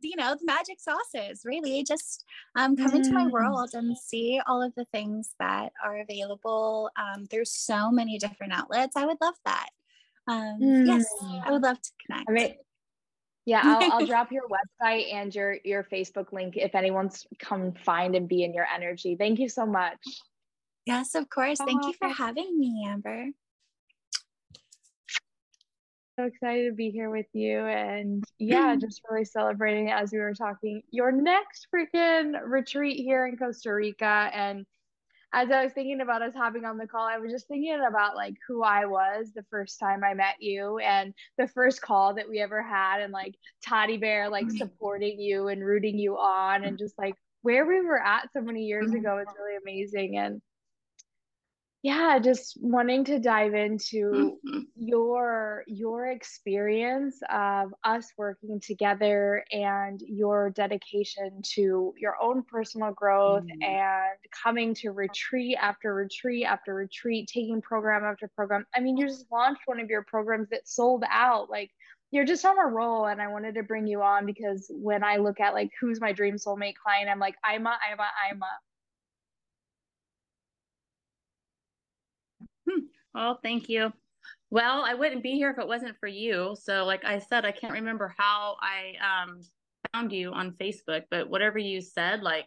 you 0.03 0.17
know 0.17 0.35
the 0.35 0.45
magic 0.45 0.81
sauce 0.81 1.31
is 1.31 1.43
really 1.45 1.85
just 1.85 2.25
um, 2.57 2.77
come 2.77 2.91
mm. 2.91 2.97
into 2.97 3.13
my 3.13 3.25
mm. 3.25 3.31
world 3.31 3.71
and 3.73 3.97
see 3.97 4.41
all 4.47 4.61
of 4.61 4.75
the 4.77 4.85
things 4.93 5.35
that 5.39 5.73
are 5.85 6.01
available 6.01 6.91
um, 6.99 7.27
there's 7.31 7.53
so 7.53 7.91
many 7.93 8.19
different 8.19 8.53
outlets 8.53 8.97
i 8.97 9.07
would 9.07 9.17
love 9.21 9.37
that 9.45 9.69
um, 10.27 10.59
mm. 10.61 10.87
yes 10.87 11.07
i 11.45 11.53
would 11.53 11.63
love 11.63 11.81
to 11.81 11.91
connect 12.05 12.59
yeah, 13.47 13.63
I'll, 13.65 13.93
I'll 13.93 14.07
drop 14.07 14.31
your 14.31 14.43
website 14.49 15.13
and 15.15 15.35
your 15.35 15.57
your 15.65 15.85
Facebook 15.85 16.33
link 16.33 16.57
if 16.57 16.75
anyone's 16.75 17.27
come 17.39 17.73
find 17.73 18.15
and 18.15 18.29
be 18.29 18.43
in 18.45 18.53
your 18.53 18.67
energy. 18.67 19.17
Thank 19.17 19.39
you 19.39 19.49
so 19.49 19.65
much. 19.65 19.99
Yes, 20.85 21.15
of 21.15 21.31
course. 21.31 21.59
Thank 21.59 21.85
you 21.85 21.95
for 21.95 22.09
having 22.09 22.59
me, 22.59 22.85
Amber. 22.87 23.29
So 26.19 26.25
excited 26.25 26.71
to 26.71 26.75
be 26.75 26.91
here 26.91 27.11
with 27.11 27.27
you 27.35 27.59
and 27.59 28.25
yeah, 28.39 28.75
just 28.77 29.03
really 29.09 29.25
celebrating 29.25 29.91
as 29.91 30.13
we 30.13 30.19
were 30.19 30.35
talking 30.35 30.83
your 30.91 31.13
next 31.13 31.69
freaking 31.75 32.35
retreat 32.43 32.97
here 32.97 33.27
in 33.27 33.37
Costa 33.37 33.73
Rica 33.73 34.31
and 34.33 34.65
as 35.33 35.51
I 35.51 35.65
was 35.65 35.73
thinking 35.73 36.01
about 36.01 36.23
us 36.23 36.35
having 36.35 36.65
on 36.65 36.79
the 36.79 36.87
call, 36.87 37.07
I 37.07 37.19
was 37.19 37.33
just 37.33 37.49
thinking 37.49 37.79
about 37.87 38.17
like 38.17 38.35
who 38.47 38.63
I 38.63 38.87
was 38.87 39.33
the 39.35 39.45
first 39.51 39.79
time 39.79 40.03
I 40.05 40.15
met 40.15 40.37
you 40.41 40.79
and 40.79 41.13
the 41.37 41.49
first 41.49 41.83
call 41.83 42.15
that 42.15 42.29
we 42.29 42.41
ever 42.41 42.63
had 42.63 43.01
and 43.01 43.13
like 43.13 43.35
Toddy 43.67 43.97
Bear 43.97 44.29
like 44.29 44.47
mm-hmm. 44.47 44.57
supporting 44.57 45.21
you 45.21 45.49
and 45.49 45.65
rooting 45.65 45.99
you 45.99 46.17
on 46.17 46.65
and 46.65 46.79
just 46.79 46.97
like 46.99 47.15
where 47.43 47.67
we 47.67 47.81
were 47.81 48.03
at 48.03 48.33
so 48.33 48.41
many 48.41 48.63
years 48.63 48.89
mm-hmm. 48.89 48.97
ago. 48.99 49.19
It's 49.19 49.35
really 49.39 49.57
amazing. 49.57 50.17
And 50.17 50.41
yeah 51.87 52.19
just 52.19 52.59
wanting 52.61 53.05
to 53.05 53.21
dive 53.21 53.55
into 53.55 54.41
mm-hmm. 54.45 54.59
your 54.75 55.63
your 55.69 56.09
experience 56.11 57.21
of 57.31 57.73
us 57.85 58.13
working 58.19 58.59
together 58.59 59.45
and 59.53 60.01
your 60.05 60.51
dedication 60.51 61.41
to 61.45 61.95
your 61.97 62.17
own 62.21 62.43
personal 62.43 62.91
growth 62.91 63.45
mm-hmm. 63.45 63.63
and 63.63 64.19
coming 64.43 64.75
to 64.75 64.91
retreat 64.91 65.57
after 65.61 65.95
retreat 65.95 66.45
after 66.45 66.75
retreat 66.75 67.31
taking 67.33 67.63
program 67.63 68.03
after 68.03 68.27
program 68.35 68.67
i 68.75 68.81
mean 68.81 68.97
you 68.97 69.07
just 69.07 69.31
launched 69.31 69.63
one 69.67 69.79
of 69.79 69.89
your 69.89 70.03
programs 70.03 70.49
that 70.51 70.67
sold 70.67 71.05
out 71.09 71.49
like 71.49 71.71
you're 72.11 72.25
just 72.25 72.45
on 72.45 72.59
a 72.59 72.67
roll 72.67 73.07
and 73.07 73.23
i 73.23 73.29
wanted 73.29 73.55
to 73.55 73.63
bring 73.63 73.87
you 73.87 74.03
on 74.03 74.27
because 74.27 74.67
when 74.75 75.05
i 75.05 75.19
look 75.19 75.39
at 75.39 75.55
like 75.55 75.71
who's 75.81 76.01
my 76.01 76.11
dream 76.11 76.35
soulmate 76.35 76.75
client 76.83 77.09
i'm 77.09 77.21
like 77.21 77.37
ima 77.55 77.79
ima 77.93 78.49
ima 82.67 82.81
Oh, 83.15 83.39
thank 83.43 83.69
you. 83.69 83.93
Well, 84.51 84.85
I 84.85 84.95
wouldn't 84.95 85.23
be 85.23 85.33
here 85.33 85.51
if 85.51 85.59
it 85.59 85.67
wasn't 85.67 85.97
for 85.99 86.07
you. 86.07 86.55
So, 86.61 86.85
like 86.85 87.05
I 87.05 87.19
said, 87.19 87.45
I 87.45 87.53
can't 87.53 87.73
remember 87.73 88.15
how 88.17 88.57
I 88.61 88.95
um, 89.03 89.41
found 89.93 90.13
you 90.13 90.33
on 90.33 90.53
Facebook, 90.53 91.05
but 91.11 91.29
whatever 91.29 91.59
you 91.59 91.81
said, 91.81 92.23
like, 92.23 92.47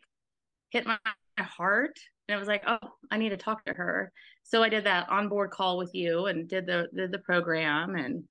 hit 0.69 0.85
my, 0.85 0.97
my 1.37 1.43
heart, 1.43 1.99
and 2.27 2.35
it 2.35 2.39
was 2.39 2.47
like, 2.47 2.63
oh, 2.67 2.77
I 3.09 3.17
need 3.17 3.29
to 3.29 3.37
talk 3.37 3.65
to 3.65 3.73
her. 3.73 4.11
So 4.43 4.61
I 4.61 4.69
did 4.69 4.85
that 4.85 5.09
onboard 5.09 5.51
call 5.51 5.77
with 5.77 5.93
you, 5.93 6.27
and 6.27 6.47
did 6.47 6.65
the 6.67 6.87
did 6.95 7.11
the 7.11 7.19
program, 7.19 7.95
and 7.95 8.23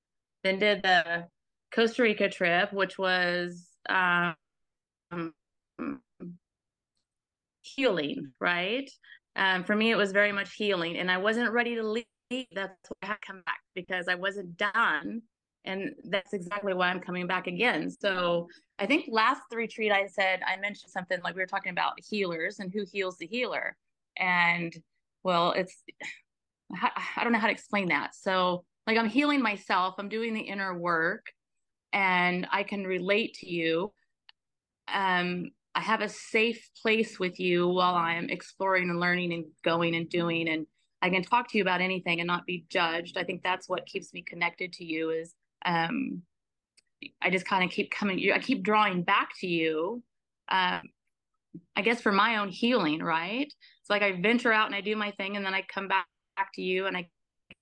then 0.45 0.59
did 0.59 0.83
the 0.83 1.27
Costa 1.75 2.03
Rica 2.03 2.29
trip, 2.29 2.73
which 2.73 2.99
was 2.99 3.67
um, 3.89 4.35
healing, 7.63 8.33
right? 8.41 8.91
Um, 9.39 9.65
for 9.65 9.75
me, 9.75 9.91
it 9.91 9.97
was 9.97 10.13
very 10.13 10.33
much 10.33 10.55
healing, 10.55 10.99
and 10.99 11.11
I 11.11 11.17
wasn't 11.19 11.53
ready 11.53 11.77
to 11.77 11.83
leave 11.83 12.05
that's 12.53 12.75
why 12.89 12.97
I 13.03 13.07
had 13.07 13.21
come 13.23 13.43
back 13.47 13.61
because 13.75 14.09
I 14.09 14.15
wasn't 14.15 14.57
done. 14.57 15.23
And 15.65 15.95
that's 16.05 16.33
exactly 16.33 16.73
why 16.75 16.89
I'm 16.89 17.01
coming 17.01 17.27
back 17.27 17.47
again. 17.47 17.91
So 17.91 18.49
I 18.79 18.87
think 18.87 19.07
last 19.11 19.43
retreat 19.53 19.93
I 19.93 20.07
said 20.07 20.41
I 20.47 20.57
mentioned 20.57 20.93
something 20.93 21.21
like 21.23 21.35
we 21.35 21.43
were 21.43 21.47
talking 21.47 21.73
about 21.73 21.95
healers 22.09 22.59
and 22.59 22.73
who 22.73 22.85
heals 22.91 23.19
the 23.19 23.27
healer. 23.27 23.77
And 24.19 24.75
well, 25.25 25.53
it's 25.53 25.83
I 26.83 27.23
don't 27.23 27.33
know 27.33 27.39
how 27.39 27.47
to 27.47 27.53
explain 27.53 27.89
that. 27.89 28.15
So 28.15 28.65
like 28.87 28.97
I'm 28.99 29.09
healing 29.09 29.43
myself, 29.43 29.95
I'm 29.99 30.09
doing 30.09 30.33
the 30.35 30.41
inner 30.41 30.79
work 30.79 31.27
and 31.93 32.47
I 32.51 32.63
can 32.63 32.85
relate 32.85 33.35
to 33.35 33.51
you. 33.51 33.93
Um 34.93 35.51
I 35.79 35.81
have 35.81 36.01
a 36.01 36.09
safe 36.09 36.71
place 36.83 37.21
with 37.21 37.39
you 37.39 37.69
while 37.69 37.95
I'm 37.95 38.31
exploring 38.31 38.91
and 38.91 38.99
learning 38.99 39.33
and 39.33 39.45
going 39.63 39.95
and 39.95 40.09
doing 40.09 40.49
and 40.49 40.67
I 41.01 41.09
can 41.09 41.23
talk 41.23 41.49
to 41.53 41.57
you 41.57 41.63
about 41.63 41.81
anything 41.81 42.19
and 42.19 42.27
not 42.27 42.47
be 42.47 42.67
judged. 42.69 43.17
I 43.17 43.23
think 43.23 43.45
that's 43.45 43.69
what 43.69 43.87
keeps 43.87 44.13
me 44.13 44.23
connected 44.23 44.73
to 44.73 44.85
you 44.85 45.11
is 45.11 45.37
um, 45.65 46.23
I 47.23 47.31
just 47.31 47.47
kind 47.47 47.63
of 47.63 47.71
keep 47.71 47.93
coming, 47.93 48.21
I 48.35 48.41
keep 48.41 48.65
drawing 48.65 49.05
back 49.05 49.31
to 49.39 49.47
you. 49.47 50.03
Um, 50.49 50.83
I 51.77 51.83
guess 51.83 52.01
for 52.01 52.11
my 52.11 52.39
own 52.39 52.49
healing, 52.49 53.01
right? 53.01 53.47
It's 53.47 53.89
like 53.89 54.03
I 54.03 54.21
venture 54.21 54.53
out 54.53 54.67
and 54.67 54.75
I 54.75 54.81
do 54.81 54.97
my 54.97 55.13
thing 55.13 55.37
and 55.37 55.47
then 55.47 55.55
I 55.55 55.63
come 55.73 55.87
back, 55.87 56.07
back 56.37 56.51
to 56.55 56.61
you 56.61 56.87
and 56.87 56.97
I 56.97 57.09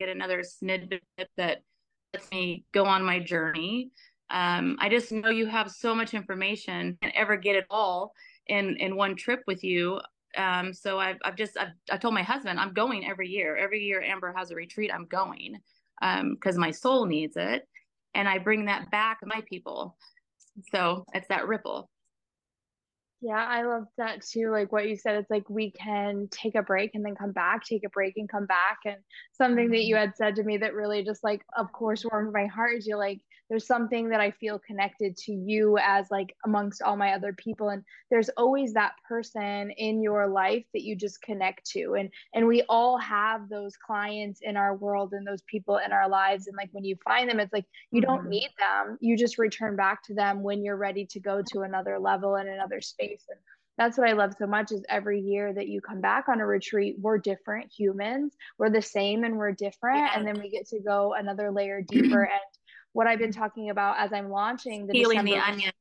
get 0.00 0.08
another 0.08 0.42
snippet 0.42 1.02
that 1.36 1.58
lets 2.14 2.30
me 2.30 2.64
go 2.72 2.86
on 2.86 3.04
my 3.04 3.20
journey. 3.20 3.90
Um, 4.30 4.76
I 4.80 4.88
just 4.88 5.12
know 5.12 5.30
you 5.30 5.46
have 5.46 5.70
so 5.70 5.94
much 5.94 6.14
information 6.14 6.98
and 7.00 7.12
ever 7.14 7.36
get 7.36 7.56
it 7.56 7.66
all 7.70 8.12
in 8.48 8.76
in 8.76 8.96
one 8.96 9.16
trip 9.16 9.42
with 9.46 9.62
you 9.62 10.00
um, 10.36 10.72
so 10.72 10.98
I've, 10.98 11.16
I've 11.24 11.36
just, 11.36 11.56
I've, 11.58 11.72
I 11.90 11.96
told 11.96 12.14
my 12.14 12.22
husband, 12.22 12.60
I'm 12.60 12.72
going 12.72 13.06
every 13.06 13.28
year. 13.28 13.56
Every 13.56 13.82
year 13.82 14.02
Amber 14.02 14.32
has 14.36 14.50
a 14.50 14.54
retreat, 14.54 14.90
I'm 14.92 15.06
going 15.06 15.58
because 16.00 16.56
um, 16.56 16.60
my 16.60 16.70
soul 16.70 17.06
needs 17.06 17.36
it. 17.36 17.66
And 18.14 18.28
I 18.28 18.38
bring 18.38 18.66
that 18.66 18.90
back 18.90 19.20
to 19.20 19.26
my 19.26 19.42
people. 19.48 19.96
So 20.72 21.04
it's 21.12 21.28
that 21.28 21.46
ripple. 21.46 21.90
Yeah, 23.22 23.44
I 23.44 23.62
love 23.62 23.84
that 23.96 24.22
too. 24.22 24.50
Like 24.50 24.72
what 24.72 24.88
you 24.88 24.96
said, 24.96 25.16
it's 25.16 25.30
like 25.30 25.48
we 25.48 25.70
can 25.70 26.28
take 26.30 26.54
a 26.54 26.62
break 26.62 26.94
and 26.94 27.04
then 27.04 27.14
come 27.14 27.32
back, 27.32 27.64
take 27.64 27.84
a 27.84 27.90
break 27.90 28.14
and 28.16 28.28
come 28.28 28.46
back. 28.46 28.78
And 28.84 28.96
something 29.32 29.70
that 29.70 29.84
you 29.84 29.96
mm-hmm. 29.96 30.04
had 30.04 30.16
said 30.16 30.36
to 30.36 30.44
me 30.44 30.58
that 30.58 30.74
really 30.74 31.02
just 31.02 31.24
like, 31.24 31.42
of 31.56 31.72
course, 31.72 32.04
warmed 32.04 32.32
my 32.32 32.46
heart 32.46 32.76
is 32.76 32.86
you're 32.86 32.98
like, 32.98 33.20
there's 33.48 33.66
something 33.66 34.08
that 34.08 34.20
I 34.20 34.30
feel 34.32 34.58
connected 34.58 35.16
to 35.18 35.32
you 35.32 35.78
as 35.78 36.10
like 36.10 36.34
amongst 36.44 36.82
all 36.82 36.96
my 36.96 37.12
other 37.12 37.32
people. 37.32 37.68
And 37.68 37.82
there's 38.10 38.28
always 38.30 38.72
that 38.72 38.94
person 39.08 39.70
in 39.70 40.02
your 40.02 40.26
life 40.26 40.64
that 40.74 40.82
you 40.82 40.96
just 40.96 41.22
connect 41.22 41.64
to. 41.70 41.94
And 41.94 42.10
and 42.34 42.46
we 42.46 42.62
all 42.68 42.98
have 42.98 43.48
those 43.48 43.76
clients 43.76 44.40
in 44.42 44.56
our 44.56 44.74
world 44.74 45.12
and 45.12 45.26
those 45.26 45.42
people 45.42 45.78
in 45.78 45.92
our 45.92 46.08
lives. 46.08 46.46
And 46.46 46.56
like 46.56 46.70
when 46.72 46.84
you 46.84 46.96
find 47.04 47.30
them, 47.30 47.40
it's 47.40 47.52
like 47.52 47.66
you 47.90 48.02
mm-hmm. 48.02 48.10
don't 48.10 48.28
need 48.28 48.50
them. 48.58 48.98
You 49.00 49.16
just 49.16 49.38
return 49.38 49.76
back 49.76 50.02
to 50.04 50.14
them 50.14 50.42
when 50.42 50.64
you're 50.64 50.76
ready 50.76 51.06
to 51.06 51.20
go 51.20 51.42
to 51.52 51.60
another 51.60 51.98
level 51.98 52.36
and 52.36 52.48
another 52.48 52.80
space. 52.80 53.24
And 53.28 53.38
that's 53.78 53.98
what 53.98 54.08
I 54.08 54.12
love 54.12 54.34
so 54.38 54.46
much 54.46 54.72
is 54.72 54.82
every 54.88 55.20
year 55.20 55.52
that 55.52 55.68
you 55.68 55.80
come 55.80 56.00
back 56.00 56.28
on 56.28 56.40
a 56.40 56.46
retreat, 56.46 56.96
we're 56.98 57.18
different 57.18 57.70
humans. 57.70 58.34
We're 58.58 58.70
the 58.70 58.80
same 58.80 59.24
and 59.24 59.36
we're 59.36 59.52
different. 59.52 59.98
Yeah. 59.98 60.12
And 60.14 60.26
then 60.26 60.40
we 60.40 60.48
get 60.48 60.66
to 60.68 60.80
go 60.80 61.14
another 61.14 61.50
layer 61.50 61.82
deeper. 61.88 62.22
and 62.22 62.40
what 62.96 63.06
I've 63.06 63.18
been 63.18 63.32
talking 63.32 63.68
about 63.68 63.98
as 63.98 64.12
I'm 64.12 64.30
launching 64.30 64.86
the 64.86 64.92
peeling 64.92 65.18
December- 65.18 65.32
the 65.32 65.52
onion. 65.52 65.72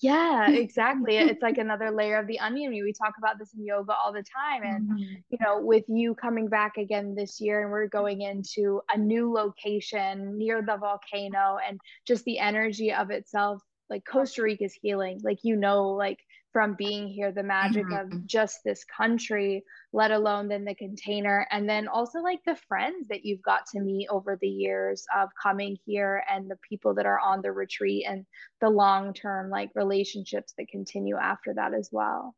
Yeah, 0.00 0.50
exactly. 0.50 1.16
it's 1.16 1.40
like 1.40 1.58
another 1.58 1.92
layer 1.92 2.18
of 2.18 2.26
the 2.26 2.40
onion. 2.40 2.72
We 2.72 2.92
talk 2.92 3.14
about 3.16 3.38
this 3.38 3.54
in 3.54 3.64
yoga 3.64 3.94
all 3.94 4.12
the 4.12 4.24
time. 4.24 4.62
And, 4.64 4.90
mm-hmm. 4.90 5.14
you 5.30 5.38
know, 5.40 5.60
with 5.60 5.84
you 5.86 6.16
coming 6.16 6.48
back 6.48 6.76
again 6.76 7.14
this 7.14 7.40
year 7.40 7.62
and 7.62 7.70
we're 7.70 7.86
going 7.86 8.22
into 8.22 8.82
a 8.92 8.98
new 8.98 9.32
location 9.32 10.36
near 10.36 10.60
the 10.60 10.76
volcano 10.76 11.58
and 11.66 11.80
just 12.06 12.24
the 12.24 12.40
energy 12.40 12.92
of 12.92 13.10
itself 13.10 13.62
like 13.90 14.04
Costa 14.04 14.42
Rica 14.42 14.64
is 14.64 14.74
healing. 14.80 15.20
Like 15.22 15.38
you 15.42 15.56
know, 15.56 15.90
like 15.90 16.18
from 16.54 16.74
being 16.74 17.08
here, 17.08 17.32
the 17.32 17.42
magic 17.42 17.84
mm-hmm. 17.84 18.14
of 18.14 18.26
just 18.26 18.60
this 18.64 18.84
country, 18.84 19.64
let 19.92 20.12
alone 20.12 20.46
then 20.46 20.64
the 20.64 20.74
container, 20.76 21.48
and 21.50 21.68
then 21.68 21.88
also 21.88 22.20
like 22.20 22.38
the 22.46 22.56
friends 22.68 23.08
that 23.08 23.24
you've 23.24 23.42
got 23.42 23.66
to 23.66 23.80
meet 23.80 24.06
over 24.08 24.38
the 24.40 24.48
years 24.48 25.04
of 25.14 25.28
coming 25.42 25.76
here, 25.84 26.22
and 26.30 26.48
the 26.48 26.58
people 26.66 26.94
that 26.94 27.06
are 27.06 27.18
on 27.18 27.42
the 27.42 27.50
retreat, 27.50 28.06
and 28.08 28.24
the 28.60 28.70
long 28.70 29.12
term 29.12 29.50
like 29.50 29.70
relationships 29.74 30.54
that 30.56 30.68
continue 30.68 31.16
after 31.16 31.52
that 31.54 31.74
as 31.74 31.88
well. 31.90 32.36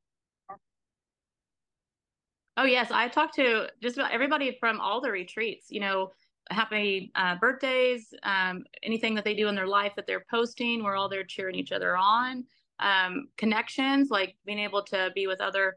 Oh 2.56 2.64
yes, 2.64 2.90
I 2.90 3.08
talked 3.08 3.34
to 3.34 3.66
just 3.82 3.98
about 3.98 4.12
everybody 4.12 4.56
from 4.58 4.80
all 4.80 5.02
the 5.02 5.10
retreats. 5.10 5.66
You 5.68 5.80
know, 5.80 6.12
happy 6.48 7.12
uh, 7.14 7.36
birthdays, 7.36 8.14
um, 8.22 8.64
anything 8.82 9.14
that 9.16 9.24
they 9.24 9.34
do 9.34 9.48
in 9.48 9.54
their 9.54 9.66
life 9.66 9.92
that 9.96 10.06
they're 10.06 10.24
posting. 10.30 10.82
We're 10.82 10.96
all 10.96 11.10
there 11.10 11.22
cheering 11.22 11.56
each 11.56 11.72
other 11.72 11.98
on. 11.98 12.44
Um, 12.78 13.28
connections, 13.36 14.08
like 14.10 14.36
being 14.44 14.58
able 14.58 14.82
to 14.84 15.10
be 15.14 15.26
with 15.26 15.40
other 15.40 15.76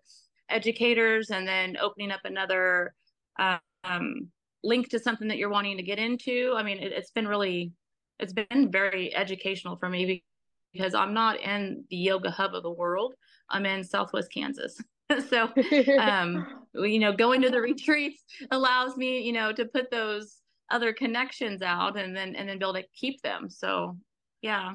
educators 0.49 1.29
and 1.29 1.47
then 1.47 1.77
opening 1.77 2.11
up 2.11 2.21
another 2.25 2.93
um, 3.37 4.29
link 4.63 4.89
to 4.89 4.99
something 4.99 5.27
that 5.27 5.37
you're 5.37 5.49
wanting 5.49 5.77
to 5.77 5.83
get 5.83 5.99
into. 5.99 6.53
I 6.55 6.63
mean, 6.63 6.79
it, 6.79 6.91
it's 6.91 7.11
been 7.11 7.27
really, 7.27 7.71
it's 8.19 8.33
been 8.33 8.69
very 8.71 9.15
educational 9.15 9.77
for 9.77 9.89
me 9.89 10.23
because 10.73 10.93
I'm 10.93 11.13
not 11.13 11.39
in 11.39 11.85
the 11.89 11.97
yoga 11.97 12.31
hub 12.31 12.53
of 12.53 12.63
the 12.63 12.71
world. 12.71 13.13
I'm 13.49 13.65
in 13.65 13.83
Southwest 13.83 14.31
Kansas. 14.33 14.77
so, 15.29 15.49
um, 15.99 16.45
you 16.75 16.99
know, 16.99 17.13
going 17.13 17.41
to 17.41 17.49
the 17.49 17.61
retreats 17.61 18.23
allows 18.51 18.97
me, 18.97 19.21
you 19.21 19.31
know, 19.31 19.53
to 19.53 19.65
put 19.65 19.89
those 19.89 20.39
other 20.71 20.93
connections 20.93 21.61
out 21.61 21.97
and 21.97 22.15
then 22.15 22.35
and 22.35 22.47
then 22.47 22.57
be 22.59 22.63
able 22.63 22.73
to 22.73 22.83
keep 22.93 23.21
them 23.21 23.49
so 23.49 23.97
yeah 24.41 24.73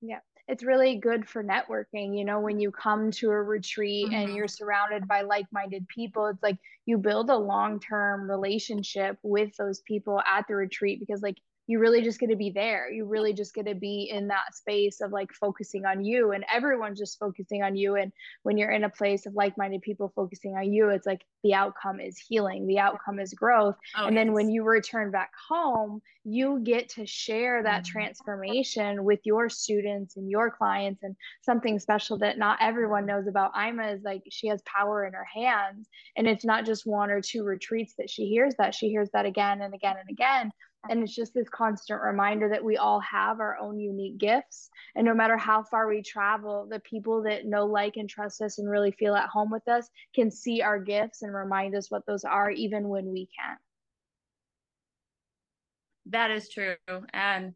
yeah 0.00 0.18
it's 0.48 0.64
really 0.64 0.96
good 0.96 1.28
for 1.28 1.44
networking 1.44 2.16
you 2.16 2.24
know 2.24 2.40
when 2.40 2.58
you 2.58 2.70
come 2.70 3.10
to 3.10 3.30
a 3.30 3.42
retreat 3.42 4.06
mm-hmm. 4.06 4.14
and 4.14 4.34
you're 4.34 4.48
surrounded 4.48 5.06
by 5.06 5.20
like-minded 5.20 5.86
people 5.88 6.26
it's 6.26 6.42
like 6.42 6.56
you 6.86 6.98
build 6.98 7.30
a 7.30 7.36
long-term 7.36 8.28
relationship 8.28 9.18
with 9.22 9.54
those 9.56 9.80
people 9.80 10.20
at 10.26 10.46
the 10.48 10.54
retreat 10.54 10.98
because 10.98 11.22
like 11.22 11.36
you 11.68 11.78
really 11.78 12.00
just 12.00 12.18
get 12.18 12.30
to 12.30 12.36
be 12.36 12.50
there. 12.50 12.90
You 12.90 13.04
really 13.04 13.34
just 13.34 13.54
get 13.54 13.66
to 13.66 13.74
be 13.74 14.10
in 14.10 14.28
that 14.28 14.54
space 14.54 15.02
of 15.02 15.12
like 15.12 15.30
focusing 15.34 15.84
on 15.84 16.02
you 16.02 16.32
and 16.32 16.44
everyone's 16.52 16.98
just 16.98 17.18
focusing 17.18 17.62
on 17.62 17.76
you. 17.76 17.96
And 17.96 18.10
when 18.42 18.56
you're 18.56 18.72
in 18.72 18.84
a 18.84 18.88
place 18.88 19.26
of 19.26 19.34
like 19.34 19.58
minded 19.58 19.82
people 19.82 20.10
focusing 20.16 20.56
on 20.56 20.72
you, 20.72 20.88
it's 20.88 21.06
like 21.06 21.20
the 21.44 21.52
outcome 21.52 22.00
is 22.00 22.16
healing, 22.16 22.66
the 22.66 22.78
outcome 22.78 23.20
is 23.20 23.34
growth. 23.34 23.76
Oh, 23.94 24.06
and 24.06 24.16
then 24.16 24.32
when 24.32 24.48
you 24.48 24.64
return 24.64 25.10
back 25.10 25.30
home, 25.46 26.00
you 26.24 26.60
get 26.62 26.88
to 26.90 27.04
share 27.04 27.62
that 27.62 27.84
mm-hmm. 27.84 27.92
transformation 27.92 29.04
with 29.04 29.20
your 29.24 29.50
students 29.50 30.16
and 30.16 30.30
your 30.30 30.50
clients 30.50 31.02
and 31.02 31.14
something 31.42 31.78
special 31.78 32.16
that 32.18 32.38
not 32.38 32.58
everyone 32.62 33.04
knows 33.04 33.26
about 33.26 33.52
Ima 33.54 33.88
is 33.88 34.02
like 34.02 34.22
she 34.30 34.48
has 34.48 34.62
power 34.62 35.06
in 35.06 35.12
her 35.12 35.26
hands. 35.34 35.86
And 36.16 36.26
it's 36.26 36.46
not 36.46 36.64
just 36.64 36.86
one 36.86 37.10
or 37.10 37.20
two 37.20 37.44
retreats 37.44 37.92
that 37.98 38.08
she 38.08 38.24
hears 38.24 38.54
that, 38.56 38.74
she 38.74 38.88
hears 38.88 39.10
that 39.12 39.26
again 39.26 39.60
and 39.60 39.74
again 39.74 39.96
and 40.00 40.08
again 40.08 40.50
And 40.88 41.02
it's 41.02 41.14
just 41.14 41.34
this 41.34 41.48
constant 41.48 42.00
reminder 42.00 42.48
that 42.48 42.64
we 42.64 42.76
all 42.76 43.00
have 43.00 43.40
our 43.40 43.58
own 43.58 43.78
unique 43.78 44.18
gifts. 44.18 44.70
And 44.94 45.04
no 45.04 45.12
matter 45.14 45.36
how 45.36 45.62
far 45.62 45.88
we 45.88 46.02
travel, 46.02 46.66
the 46.70 46.80
people 46.80 47.22
that 47.24 47.46
know, 47.46 47.66
like, 47.66 47.96
and 47.96 48.08
trust 48.08 48.40
us 48.40 48.58
and 48.58 48.70
really 48.70 48.92
feel 48.92 49.14
at 49.14 49.28
home 49.28 49.50
with 49.50 49.66
us 49.68 49.88
can 50.14 50.30
see 50.30 50.62
our 50.62 50.78
gifts 50.78 51.22
and 51.22 51.34
remind 51.34 51.74
us 51.74 51.90
what 51.90 52.06
those 52.06 52.24
are, 52.24 52.50
even 52.50 52.88
when 52.88 53.10
we 53.10 53.28
can't. 53.38 53.58
That 56.06 56.30
is 56.30 56.48
true. 56.48 56.76
And 57.12 57.54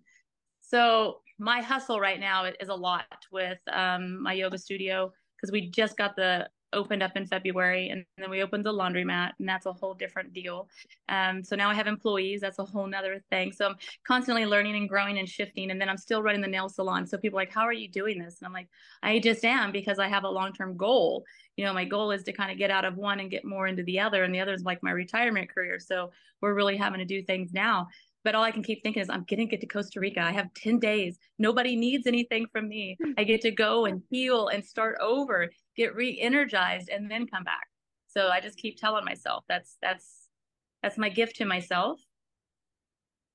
so 0.61 1.20
my 1.38 1.62
hustle 1.62 2.00
right 2.00 2.20
now 2.20 2.44
is 2.44 2.68
a 2.68 2.74
lot 2.74 3.06
with 3.30 3.58
um, 3.70 4.22
my 4.22 4.32
yoga 4.32 4.58
studio 4.58 5.12
because 5.37 5.52
we 5.52 5.70
just 5.70 5.96
got 5.96 6.16
the 6.16 6.48
opened 6.72 7.02
up 7.02 7.16
in 7.16 7.26
February 7.26 7.88
and 7.88 8.04
then 8.18 8.30
we 8.30 8.42
opened 8.42 8.64
the 8.64 8.72
laundromat 8.72 9.32
and 9.38 9.48
that's 9.48 9.66
a 9.66 9.72
whole 9.72 9.94
different 9.94 10.32
deal. 10.32 10.68
Um, 11.08 11.42
so 11.44 11.56
now 11.56 11.70
I 11.70 11.74
have 11.74 11.87
employees. 11.87 12.40
That's 12.40 12.58
a 12.58 12.64
whole 12.64 12.87
nother 12.87 13.22
thing. 13.30 13.52
So 13.52 13.66
I'm 13.66 13.76
constantly 14.06 14.46
learning 14.46 14.76
and 14.76 14.88
growing 14.88 15.18
and 15.18 15.28
shifting. 15.28 15.70
And 15.70 15.80
then 15.80 15.88
I'm 15.88 15.96
still 15.96 16.22
running 16.22 16.40
the 16.40 16.48
nail 16.48 16.68
salon. 16.68 17.06
So 17.06 17.18
people 17.18 17.38
are 17.38 17.42
like, 17.42 17.52
how 17.52 17.62
are 17.62 17.72
you 17.72 17.88
doing 17.88 18.18
this? 18.18 18.38
And 18.38 18.46
I'm 18.46 18.52
like, 18.52 18.68
I 19.02 19.18
just 19.18 19.44
am 19.44 19.72
because 19.72 19.98
I 19.98 20.08
have 20.08 20.24
a 20.24 20.28
long-term 20.28 20.76
goal. 20.76 21.24
You 21.56 21.64
know, 21.64 21.74
my 21.74 21.85
goal 21.85 22.11
is 22.12 22.22
to 22.24 22.32
kind 22.32 22.50
of 22.50 22.58
get 22.58 22.70
out 22.70 22.85
of 22.85 22.96
one 22.96 23.20
and 23.20 23.30
get 23.30 23.44
more 23.44 23.66
into 23.66 23.82
the 23.82 24.00
other. 24.00 24.24
And 24.24 24.35
the 24.35 24.40
other 24.40 24.54
is 24.54 24.62
like 24.62 24.82
my 24.82 24.90
retirement 24.90 25.52
career. 25.52 25.78
So 25.78 26.12
we're 26.40 26.54
really 26.54 26.76
having 26.76 26.98
to 26.98 27.04
do 27.04 27.22
things 27.22 27.52
now. 27.52 27.88
But 28.24 28.35
all 28.35 28.44
I 28.44 28.50
can 28.50 28.62
keep 28.62 28.82
thinking 28.82 29.02
is, 29.02 29.11
I'm 29.11 29.24
getting 29.24 29.48
to 29.48 29.50
get 29.50 29.61
to 29.61 29.66
Costa 29.66 30.00
Rica. 30.00 30.20
I 30.20 30.32
have 30.32 30.52
10 30.54 30.78
days. 30.78 31.18
Nobody 31.38 31.76
needs 31.76 32.06
anything 32.06 32.46
from 32.52 32.68
me. 32.68 32.96
Hmm. 33.02 33.12
I 33.18 33.24
get 33.24 33.40
to 33.42 33.50
go 33.50 33.87
and 33.87 34.02
heal 34.11 34.48
and 34.48 34.64
start 34.64 34.96
over, 35.00 35.50
get 35.76 35.94
re 35.94 36.18
energized, 36.20 36.88
and 36.88 37.11
then 37.11 37.26
come 37.26 37.44
back. 37.44 37.68
So 38.06 38.28
I 38.28 38.40
just 38.40 38.58
keep 38.58 38.78
telling 38.78 39.04
myself 39.04 39.44
that's 39.48 39.76
that's 39.80 40.28
that's 40.82 40.98
my 40.98 41.08
gift 41.08 41.37
to 41.37 41.44
myself 41.44 42.00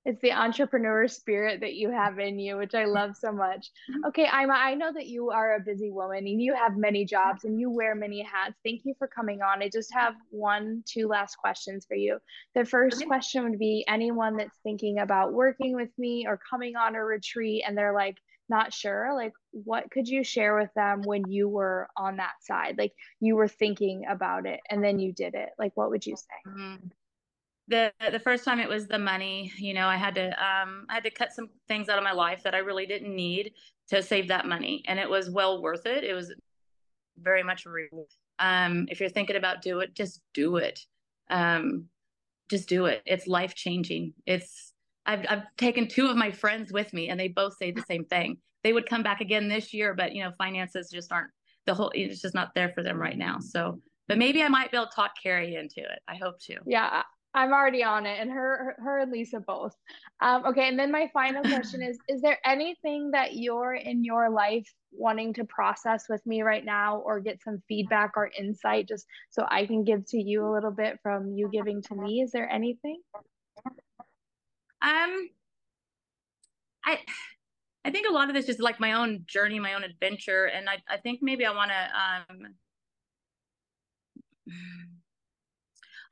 it's 0.07 0.21
the 0.21 0.31
entrepreneur 0.31 1.05
spirit 1.09 1.59
that 1.59 1.73
you 1.73 1.91
have 1.91 2.17
in 2.17 2.39
you, 2.39 2.55
which 2.55 2.73
I 2.73 2.85
love 2.85 3.17
so 3.17 3.29
much. 3.29 3.69
Mm-hmm. 3.91 4.05
Okay, 4.05 4.23
Ima, 4.23 4.53
I 4.53 4.73
know 4.73 4.93
that 4.93 5.07
you 5.07 5.31
are 5.31 5.55
a 5.55 5.59
busy 5.59 5.91
woman 5.91 6.19
and 6.19 6.41
you 6.41 6.55
have 6.55 6.77
many 6.77 7.03
jobs 7.03 7.43
and 7.43 7.59
you 7.59 7.69
wear 7.69 7.93
many 7.93 8.21
hats. 8.21 8.55
Thank 8.63 8.85
you 8.85 8.95
for 8.97 9.09
coming 9.09 9.41
on. 9.41 9.61
I 9.61 9.67
just 9.67 9.93
have 9.93 10.13
one, 10.29 10.81
two 10.87 11.09
last 11.09 11.35
questions 11.35 11.85
for 11.85 11.95
you. 11.95 12.19
The 12.55 12.63
first 12.63 12.99
okay. 12.99 13.05
question 13.05 13.43
would 13.49 13.59
be 13.59 13.83
anyone 13.85 14.37
that's 14.37 14.57
thinking 14.63 14.99
about 14.99 15.33
working 15.33 15.75
with 15.75 15.89
me 15.97 16.25
or 16.25 16.39
coming 16.49 16.77
on 16.77 16.95
a 16.95 17.03
retreat 17.03 17.63
and 17.67 17.77
they're 17.77 17.93
like, 17.93 18.15
not 18.49 18.73
sure 18.73 19.13
like 19.13 19.33
what 19.51 19.91
could 19.91 20.07
you 20.07 20.23
share 20.23 20.57
with 20.57 20.73
them 20.73 21.01
when 21.03 21.29
you 21.29 21.49
were 21.49 21.89
on 21.97 22.15
that 22.15 22.31
side 22.39 22.77
like 22.77 22.93
you 23.19 23.35
were 23.35 23.49
thinking 23.49 24.05
about 24.09 24.45
it 24.45 24.61
and 24.69 24.81
then 24.81 24.99
you 24.99 25.11
did 25.11 25.35
it 25.35 25.49
like 25.59 25.73
what 25.75 25.89
would 25.89 26.05
you 26.05 26.15
say 26.15 26.49
mm-hmm 26.49 26.87
the 27.67 27.91
the 28.11 28.19
first 28.19 28.45
time 28.45 28.59
it 28.59 28.69
was 28.69 28.87
the 28.87 28.97
money 28.97 29.51
you 29.57 29.73
know 29.73 29.87
i 29.87 29.97
had 29.97 30.15
to 30.15 30.27
um 30.43 30.85
i 30.89 30.93
had 30.93 31.03
to 31.03 31.11
cut 31.11 31.33
some 31.33 31.49
things 31.67 31.89
out 31.89 31.97
of 31.97 32.03
my 32.03 32.13
life 32.13 32.41
that 32.43 32.55
i 32.55 32.59
really 32.59 32.85
didn't 32.85 33.13
need 33.13 33.51
to 33.89 34.03
save 34.03 34.27
that 34.27 34.45
money 34.45 34.83
and 34.87 34.99
it 34.99 35.09
was 35.09 35.29
well 35.29 35.61
worth 35.61 35.85
it. 35.85 36.03
It 36.03 36.13
was 36.13 36.33
very 37.19 37.43
much 37.43 37.65
real 37.65 38.05
um 38.39 38.85
if 38.91 38.99
you're 38.99 39.09
thinking 39.09 39.35
about 39.35 39.63
do 39.63 39.79
it 39.79 39.95
just 39.95 40.21
do 40.33 40.57
it. 40.57 40.79
Um 41.29 41.85
just 42.49 42.69
do 42.69 42.85
it. 42.85 43.01
It's 43.05 43.27
life 43.27 43.55
changing 43.55 44.13
it's 44.25 44.73
I've, 45.05 45.25
I've 45.29 45.43
taken 45.57 45.87
two 45.87 46.07
of 46.07 46.17
my 46.17 46.31
friends 46.31 46.71
with 46.71 46.93
me 46.93 47.09
and 47.09 47.19
they 47.19 47.29
both 47.29 47.55
say 47.55 47.71
the 47.71 47.83
same 47.87 48.03
thing. 48.05 48.37
They 48.63 48.73
would 48.73 48.89
come 48.89 49.03
back 49.03 49.21
again 49.21 49.47
this 49.47 49.73
year 49.73 49.93
but 49.93 50.13
you 50.13 50.23
know 50.23 50.31
finances 50.37 50.89
just 50.91 51.11
aren't 51.11 51.31
the 51.65 51.73
whole 51.73 51.91
it's 51.95 52.21
just 52.21 52.35
not 52.35 52.53
there 52.53 52.69
for 52.69 52.83
them 52.83 52.99
right 52.99 53.17
now. 53.17 53.39
So 53.39 53.81
but 54.07 54.17
maybe 54.17 54.43
I 54.43 54.47
might 54.47 54.71
be 54.71 54.77
able 54.77 54.87
to 54.87 54.95
talk 54.95 55.11
Carrie 55.21 55.55
into 55.55 55.81
it. 55.81 55.99
I 56.07 56.15
hope 56.15 56.39
to. 56.43 56.57
Yeah, 56.65 57.03
I'm 57.33 57.51
already 57.51 57.83
on 57.83 58.05
it, 58.05 58.19
and 58.19 58.31
her, 58.31 58.75
her 58.79 58.99
and 58.99 59.11
Lisa 59.11 59.39
both. 59.39 59.75
Um, 60.21 60.45
okay, 60.45 60.67
and 60.67 60.79
then 60.79 60.91
my 60.91 61.09
final 61.13 61.43
question 61.43 61.81
is: 61.83 61.97
Is 62.07 62.21
there 62.21 62.39
anything 62.45 63.11
that 63.11 63.35
you're 63.35 63.75
in 63.75 64.03
your 64.03 64.29
life 64.29 64.67
wanting 64.91 65.33
to 65.35 65.43
process 65.45 66.05
with 66.09 66.25
me 66.25 66.41
right 66.41 66.65
now, 66.65 66.97
or 66.97 67.19
get 67.19 67.41
some 67.43 67.61
feedback 67.67 68.13
or 68.15 68.31
insight, 68.37 68.87
just 68.87 69.05
so 69.29 69.45
I 69.49 69.65
can 69.65 69.83
give 69.83 70.05
to 70.07 70.17
you 70.17 70.47
a 70.47 70.51
little 70.51 70.71
bit 70.71 70.99
from 71.03 71.31
you 71.31 71.49
giving 71.49 71.81
to 71.83 71.95
me? 71.95 72.21
Is 72.21 72.31
there 72.31 72.49
anything? 72.49 73.01
Um, 74.81 75.29
I. 76.85 76.99
I 77.85 77.89
think 77.89 78.05
a 78.09 78.11
lot 78.11 78.27
of 78.27 78.35
this 78.35 78.49
is 78.49 78.59
like 78.59 78.81
my 78.81 78.91
own 78.91 79.23
journey, 79.27 79.59
my 79.59 79.73
own 79.73 79.85
adventure, 79.85 80.43
and 80.43 80.69
I, 80.69 80.83
I 80.89 80.97
think 80.97 81.19
maybe 81.21 81.45
I 81.45 81.55
want 81.55 81.71
to 81.71 82.43
um, 82.43 82.53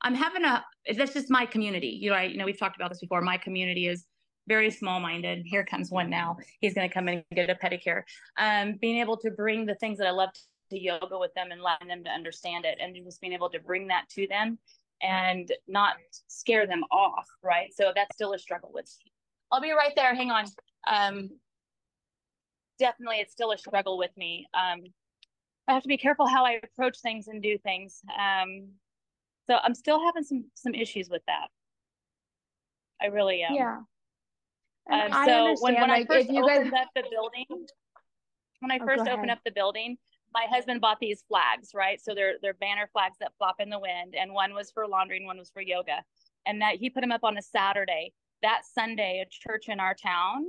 I'm 0.02 0.14
having 0.14 0.44
a 0.44 0.64
that's 0.96 1.14
just 1.14 1.30
my 1.30 1.46
community. 1.46 1.98
You 2.00 2.10
know, 2.10 2.16
I 2.16 2.24
you 2.24 2.36
know 2.38 2.44
we've 2.44 2.58
talked 2.58 2.76
about 2.76 2.90
this 2.90 3.00
before. 3.00 3.20
My 3.20 3.36
community 3.36 3.88
is 3.88 4.06
very 4.48 4.70
small 4.70 5.00
minded. 5.00 5.42
Here 5.44 5.64
comes 5.64 5.90
one 5.90 6.08
now. 6.08 6.36
He's 6.60 6.74
going 6.74 6.88
to 6.88 6.94
come 6.94 7.08
and 7.08 7.24
get 7.34 7.50
a 7.50 7.54
pedicure. 7.54 8.02
Um, 8.38 8.76
being 8.80 9.00
able 9.00 9.16
to 9.18 9.30
bring 9.30 9.66
the 9.66 9.74
things 9.76 9.98
that 9.98 10.06
I 10.06 10.12
love 10.12 10.30
to 10.70 10.78
yoga 10.78 11.18
with 11.18 11.34
them 11.34 11.48
and 11.50 11.60
letting 11.62 11.88
them 11.88 12.04
to 12.04 12.10
understand 12.10 12.64
it, 12.64 12.78
and 12.80 12.94
just 13.04 13.20
being 13.20 13.32
able 13.32 13.50
to 13.50 13.60
bring 13.60 13.88
that 13.88 14.08
to 14.10 14.26
them 14.28 14.58
and 15.02 15.50
not 15.68 15.94
scare 16.28 16.66
them 16.66 16.82
off. 16.90 17.26
Right. 17.42 17.72
So 17.74 17.92
that's 17.94 18.14
still 18.14 18.32
a 18.32 18.38
struggle 18.38 18.70
with. 18.72 18.86
I'll 19.50 19.60
be 19.60 19.72
right 19.72 19.92
there. 19.96 20.14
Hang 20.14 20.30
on. 20.30 20.46
Um, 20.86 21.30
definitely, 22.78 23.16
it's 23.16 23.32
still 23.32 23.52
a 23.52 23.58
struggle 23.58 23.98
with 23.98 24.16
me. 24.16 24.46
Um, 24.54 24.82
I 25.68 25.74
have 25.74 25.82
to 25.82 25.88
be 25.88 25.96
careful 25.96 26.26
how 26.26 26.44
I 26.44 26.60
approach 26.62 26.98
things 27.00 27.28
and 27.28 27.42
do 27.42 27.58
things. 27.58 28.00
Um, 28.16 28.68
so 29.48 29.56
I'm 29.62 29.74
still 29.74 30.04
having 30.04 30.24
some 30.24 30.44
some 30.54 30.74
issues 30.74 31.08
with 31.08 31.22
that. 31.26 31.48
I 33.00 33.06
really 33.06 33.42
am. 33.42 33.54
Yeah. 33.54 33.76
Um, 34.90 35.12
I 35.12 35.26
so 35.26 35.54
when, 35.60 35.74
when 35.74 35.88
like, 35.88 36.10
I 36.10 36.14
first 36.14 36.30
opened 36.30 36.70
guys... 36.70 36.82
up 36.82 36.88
the 36.94 37.02
building, 37.10 37.66
when 38.60 38.70
I 38.70 38.78
oh, 38.80 38.86
first 38.86 39.08
opened 39.08 39.30
up 39.30 39.40
the 39.44 39.50
building, 39.50 39.98
my 40.32 40.46
husband 40.50 40.80
bought 40.80 40.98
these 41.00 41.24
flags, 41.28 41.70
right? 41.74 42.00
So 42.00 42.14
they're 42.14 42.34
they're 42.40 42.54
banner 42.54 42.88
flags 42.92 43.16
that 43.20 43.32
flop 43.38 43.56
in 43.58 43.70
the 43.70 43.78
wind, 43.78 44.14
and 44.18 44.32
one 44.32 44.54
was 44.54 44.70
for 44.70 44.86
laundry 44.86 45.16
and 45.18 45.26
one 45.26 45.38
was 45.38 45.50
for 45.50 45.62
yoga. 45.62 46.02
And 46.46 46.60
that 46.62 46.76
he 46.76 46.90
put 46.90 47.00
them 47.00 47.12
up 47.12 47.24
on 47.24 47.36
a 47.36 47.42
Saturday. 47.42 48.12
That 48.42 48.62
Sunday, 48.72 49.24
a 49.24 49.48
church 49.48 49.68
in 49.68 49.80
our 49.80 49.94
town 49.94 50.44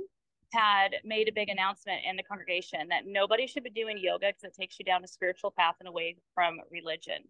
had 0.52 0.96
made 1.04 1.28
a 1.28 1.32
big 1.32 1.48
announcement 1.48 2.00
in 2.08 2.16
the 2.16 2.22
congregation 2.22 2.88
that 2.88 3.06
nobody 3.06 3.46
should 3.46 3.64
be 3.64 3.70
doing 3.70 3.98
yoga 3.98 4.28
because 4.28 4.44
it 4.44 4.54
takes 4.58 4.78
you 4.78 4.84
down 4.84 5.04
a 5.04 5.08
spiritual 5.08 5.50
path 5.50 5.74
and 5.80 5.88
away 5.88 6.16
from 6.34 6.58
religion. 6.70 7.24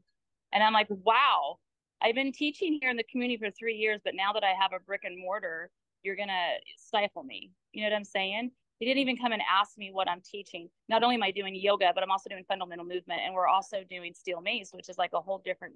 And 0.53 0.63
I'm 0.63 0.73
like, 0.73 0.89
wow, 0.91 1.59
I've 2.01 2.15
been 2.15 2.33
teaching 2.33 2.79
here 2.81 2.91
in 2.91 2.97
the 2.97 3.05
community 3.05 3.39
for 3.39 3.51
three 3.51 3.75
years, 3.75 4.01
but 4.05 4.15
now 4.15 4.33
that 4.33 4.45
I 4.45 4.55
have 4.61 4.73
a 4.73 4.81
brick 4.81 5.03
and 5.05 5.19
mortar, 5.19 5.71
you're 6.03 6.17
going 6.17 6.29
to 6.29 6.55
stifle 6.77 7.25
me. 7.25 7.51
You 7.73 7.83
know 7.83 7.91
what 7.91 7.97
I'm 7.97 8.05
saying? 8.05 8.51
They 8.81 8.87
didn't 8.87 9.01
even 9.01 9.17
come 9.17 9.33
and 9.33 9.43
ask 9.51 9.77
me 9.77 9.91
what 9.93 10.09
I'm 10.09 10.21
teaching. 10.21 10.69
Not 10.89 11.03
only 11.03 11.17
am 11.17 11.23
I 11.23 11.33
doing 11.33 11.55
yoga, 11.55 11.91
but 11.95 12.05
I'm 12.05 12.11
also 12.11 12.31
doing 12.31 12.45
fundamental 12.47 12.85
movement, 12.85 13.21
and 13.25 13.35
we're 13.35 13.49
also 13.49 13.79
doing 13.91 14.15
steel 14.15 14.41
mace, 14.41 14.71
which 14.73 14.89
is 14.89 14.97
like 14.99 15.11
a 15.15 15.21
whole 15.21 15.43
different. 15.45 15.75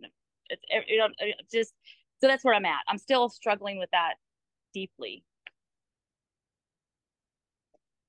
It's 0.48 0.62
you 0.88 0.98
know 0.98 1.06
uh, 1.06 1.32
just 1.52 1.74
so 2.20 2.28
that's 2.28 2.44
where 2.44 2.54
I'm 2.54 2.64
at. 2.64 2.80
I'm 2.86 2.98
still 2.98 3.28
struggling 3.28 3.78
with 3.78 3.90
that 3.90 4.14
deeply. 4.72 5.24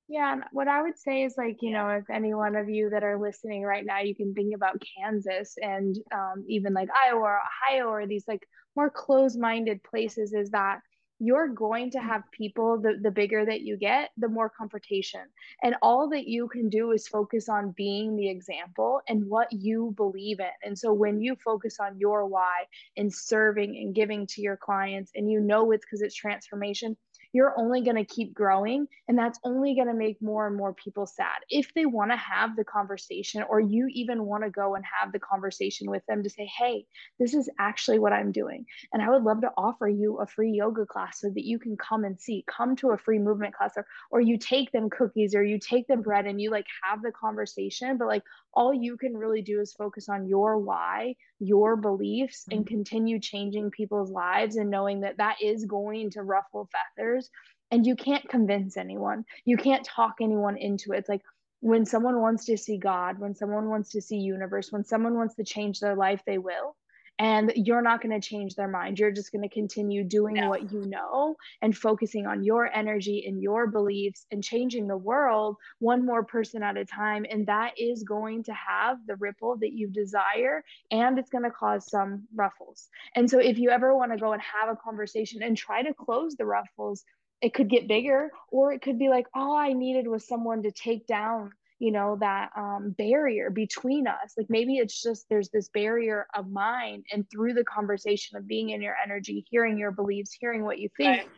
Yeah, 0.09 0.33
and 0.33 0.43
what 0.51 0.67
I 0.67 0.81
would 0.81 0.97
say 0.97 1.23
is 1.23 1.35
like, 1.37 1.57
you 1.61 1.71
know, 1.71 1.87
if 1.89 2.09
any 2.09 2.33
one 2.33 2.55
of 2.55 2.69
you 2.69 2.89
that 2.89 3.03
are 3.03 3.19
listening 3.19 3.63
right 3.63 3.85
now, 3.85 3.99
you 4.01 4.15
can 4.15 4.33
think 4.33 4.53
about 4.53 4.81
Kansas 4.97 5.55
and 5.61 5.95
um, 6.13 6.43
even 6.47 6.73
like 6.73 6.89
Iowa 7.05 7.21
or 7.21 7.39
Ohio 7.71 7.87
or 7.87 8.05
these 8.05 8.25
like 8.27 8.45
more 8.75 8.89
closed-minded 8.89 9.81
places 9.83 10.33
is 10.33 10.49
that 10.51 10.79
you're 11.19 11.47
going 11.47 11.89
to 11.91 11.99
have 11.99 12.23
people 12.31 12.81
the, 12.81 12.99
the 13.01 13.11
bigger 13.11 13.45
that 13.45 13.61
you 13.61 13.77
get 13.77 14.09
the 14.17 14.27
more 14.27 14.51
confrontation. 14.55 15.21
And 15.63 15.75
all 15.81 16.09
that 16.09 16.27
you 16.27 16.49
can 16.49 16.67
do 16.69 16.91
is 16.91 17.07
focus 17.07 17.47
on 17.47 17.73
being 17.77 18.17
the 18.17 18.29
example 18.29 18.99
and 19.07 19.29
what 19.29 19.47
you 19.51 19.93
believe 19.95 20.41
in. 20.41 20.51
And 20.63 20.77
so 20.77 20.91
when 20.91 21.21
you 21.21 21.37
focus 21.43 21.77
on 21.79 21.97
your 21.97 22.25
why 22.27 22.65
and 22.97 23.13
serving 23.13 23.77
and 23.77 23.95
giving 23.95 24.27
to 24.27 24.41
your 24.41 24.57
clients 24.57 25.11
and 25.15 25.31
you 25.31 25.39
know 25.39 25.71
it's 25.71 25.85
because 25.85 26.01
it's 26.01 26.15
transformation 26.15 26.97
you're 27.33 27.57
only 27.59 27.81
going 27.81 27.97
to 27.97 28.05
keep 28.05 28.33
growing 28.33 28.87
and 29.07 29.17
that's 29.17 29.39
only 29.43 29.75
going 29.75 29.87
to 29.87 29.93
make 29.93 30.21
more 30.21 30.47
and 30.47 30.55
more 30.55 30.73
people 30.73 31.05
sad. 31.05 31.39
If 31.49 31.73
they 31.73 31.85
want 31.85 32.11
to 32.11 32.17
have 32.17 32.55
the 32.55 32.63
conversation 32.63 33.43
or 33.49 33.59
you 33.59 33.87
even 33.91 34.25
want 34.25 34.43
to 34.43 34.49
go 34.49 34.75
and 34.75 34.85
have 35.01 35.11
the 35.11 35.19
conversation 35.19 35.89
with 35.89 36.05
them 36.07 36.23
to 36.23 36.29
say 36.29 36.49
hey 36.57 36.85
this 37.19 37.33
is 37.33 37.49
actually 37.59 37.99
what 37.99 38.13
i'm 38.13 38.31
doing 38.31 38.65
and 38.91 39.01
i 39.01 39.09
would 39.09 39.23
love 39.23 39.41
to 39.41 39.51
offer 39.57 39.87
you 39.87 40.19
a 40.19 40.27
free 40.27 40.51
yoga 40.51 40.85
class 40.85 41.19
so 41.19 41.29
that 41.29 41.43
you 41.43 41.59
can 41.59 41.75
come 41.77 42.03
and 42.03 42.19
see. 42.19 42.43
Come 42.47 42.75
to 42.77 42.91
a 42.91 42.97
free 42.97 43.19
movement 43.19 43.53
class 43.53 43.73
or, 43.75 43.85
or 44.11 44.21
you 44.21 44.37
take 44.37 44.71
them 44.71 44.89
cookies 44.89 45.35
or 45.35 45.43
you 45.43 45.59
take 45.59 45.87
them 45.87 46.01
bread 46.01 46.25
and 46.25 46.39
you 46.41 46.51
like 46.51 46.65
have 46.83 47.01
the 47.01 47.11
conversation 47.11 47.97
but 47.97 48.07
like 48.07 48.23
all 48.53 48.73
you 48.73 48.97
can 48.97 49.15
really 49.15 49.41
do 49.41 49.59
is 49.59 49.73
focus 49.73 50.09
on 50.09 50.27
your 50.27 50.59
why, 50.59 51.15
your 51.43 51.75
beliefs, 51.75 52.45
and 52.49 52.61
mm-hmm. 52.61 52.75
continue 52.75 53.19
changing 53.19 53.71
people's 53.71 54.11
lives 54.11 54.55
and 54.55 54.69
knowing 54.69 55.01
that 55.01 55.17
that 55.17 55.37
is 55.41 55.65
going 55.65 56.11
to 56.11 56.23
ruffle 56.23 56.69
feathers. 56.71 57.29
And 57.71 57.85
you 57.85 57.95
can't 57.95 58.27
convince 58.29 58.77
anyone, 58.77 59.25
you 59.45 59.57
can't 59.57 59.83
talk 59.85 60.15
anyone 60.21 60.57
into 60.57 60.93
it. 60.93 60.99
It's 60.99 61.09
like 61.09 61.23
when 61.59 61.85
someone 61.85 62.19
wants 62.21 62.45
to 62.45 62.57
see 62.57 62.77
God, 62.77 63.19
when 63.19 63.35
someone 63.35 63.69
wants 63.69 63.89
to 63.91 64.01
see 64.01 64.17
universe, 64.17 64.71
when 64.71 64.83
someone 64.83 65.15
wants 65.15 65.35
to 65.35 65.43
change 65.43 65.79
their 65.79 65.95
life, 65.95 66.21
they 66.25 66.37
will. 66.37 66.75
And 67.19 67.53
you're 67.55 67.81
not 67.81 68.01
going 68.01 68.19
to 68.19 68.27
change 68.27 68.55
their 68.55 68.67
mind. 68.67 68.97
You're 68.97 69.11
just 69.11 69.31
going 69.31 69.47
to 69.47 69.53
continue 69.53 70.03
doing 70.03 70.35
no. 70.35 70.49
what 70.49 70.71
you 70.71 70.85
know 70.85 71.35
and 71.61 71.75
focusing 71.75 72.25
on 72.25 72.43
your 72.43 72.73
energy 72.73 73.25
and 73.27 73.41
your 73.41 73.67
beliefs 73.67 74.25
and 74.31 74.43
changing 74.43 74.87
the 74.87 74.97
world 74.97 75.57
one 75.79 76.05
more 76.05 76.23
person 76.23 76.63
at 76.63 76.77
a 76.77 76.85
time. 76.85 77.25
And 77.29 77.45
that 77.47 77.73
is 77.77 78.03
going 78.03 78.43
to 78.45 78.53
have 78.53 78.97
the 79.05 79.15
ripple 79.17 79.57
that 79.57 79.73
you 79.73 79.87
desire 79.87 80.63
and 80.91 81.19
it's 81.19 81.29
going 81.29 81.43
to 81.43 81.51
cause 81.51 81.89
some 81.89 82.23
ruffles. 82.35 82.89
And 83.15 83.29
so 83.29 83.39
if 83.39 83.59
you 83.59 83.69
ever 83.69 83.95
want 83.95 84.11
to 84.11 84.17
go 84.17 84.33
and 84.33 84.41
have 84.41 84.69
a 84.69 84.75
conversation 84.75 85.43
and 85.43 85.55
try 85.55 85.83
to 85.83 85.93
close 85.93 86.35
the 86.35 86.45
ruffles, 86.45 87.03
it 87.41 87.53
could 87.53 87.69
get 87.69 87.87
bigger 87.87 88.31
or 88.49 88.71
it 88.71 88.81
could 88.81 88.97
be 88.97 89.09
like 89.09 89.27
all 89.35 89.57
i 89.57 89.73
needed 89.73 90.07
was 90.07 90.25
someone 90.25 90.63
to 90.63 90.71
take 90.71 91.05
down 91.05 91.51
you 91.83 91.91
know 91.91 92.17
that 92.21 92.49
um, 92.55 92.95
barrier 92.97 93.49
between 93.49 94.07
us 94.07 94.33
like 94.37 94.47
maybe 94.49 94.77
it's 94.77 95.01
just 95.01 95.25
there's 95.29 95.49
this 95.49 95.67
barrier 95.69 96.25
of 96.33 96.49
mind 96.49 97.05
and 97.11 97.29
through 97.29 97.53
the 97.53 97.65
conversation 97.65 98.37
of 98.37 98.47
being 98.47 98.69
in 98.69 98.81
your 98.81 98.95
energy 99.03 99.45
hearing 99.49 99.77
your 99.77 99.91
beliefs 99.91 100.35
hearing 100.39 100.63
what 100.63 100.79
you 100.79 100.87
think 100.95 101.17
right. 101.17 101.29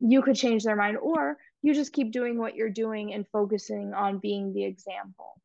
you 0.00 0.20
could 0.20 0.34
change 0.34 0.64
their 0.64 0.74
mind 0.74 0.98
or 0.98 1.36
you 1.62 1.72
just 1.72 1.92
keep 1.92 2.10
doing 2.10 2.36
what 2.36 2.56
you're 2.56 2.68
doing 2.68 3.14
and 3.14 3.24
focusing 3.32 3.94
on 3.94 4.18
being 4.18 4.52
the 4.52 4.64
example 4.64 5.40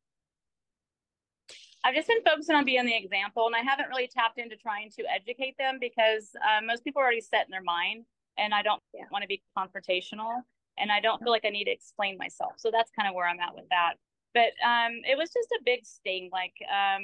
I've 1.84 1.94
just 1.94 2.08
been 2.08 2.22
focusing 2.24 2.56
on 2.56 2.64
being 2.64 2.84
the 2.84 2.96
example, 2.96 3.46
and 3.46 3.54
I 3.54 3.60
haven't 3.60 3.88
really 3.88 4.08
tapped 4.08 4.36
into 4.36 4.56
trying 4.56 4.90
to 4.98 5.04
educate 5.10 5.56
them 5.58 5.78
because 5.80 6.28
uh, 6.36 6.60
most 6.62 6.82
people 6.82 7.00
are 7.00 7.04
already 7.04 7.20
set 7.20 7.46
in 7.46 7.52
their 7.52 7.62
mind 7.62 8.04
and 8.36 8.52
I 8.52 8.62
don't 8.62 8.82
yeah. 8.92 9.04
want 9.12 9.22
to 9.22 9.28
be 9.28 9.40
confrontational 9.56 10.42
and 10.76 10.90
I 10.90 11.00
don't 11.00 11.22
feel 11.22 11.30
like 11.30 11.44
I 11.46 11.50
need 11.50 11.64
to 11.64 11.70
explain 11.70 12.18
myself. 12.18 12.54
So 12.56 12.70
that's 12.70 12.90
kind 12.98 13.08
of 13.08 13.14
where 13.14 13.28
I'm 13.28 13.40
at 13.40 13.54
with 13.54 13.68
that. 13.70 13.94
But 14.34 14.52
um, 14.64 15.00
it 15.08 15.16
was 15.16 15.30
just 15.30 15.50
a 15.52 15.60
big 15.64 15.84
sting. 15.84 16.30
Like, 16.32 16.54
um, 16.70 17.02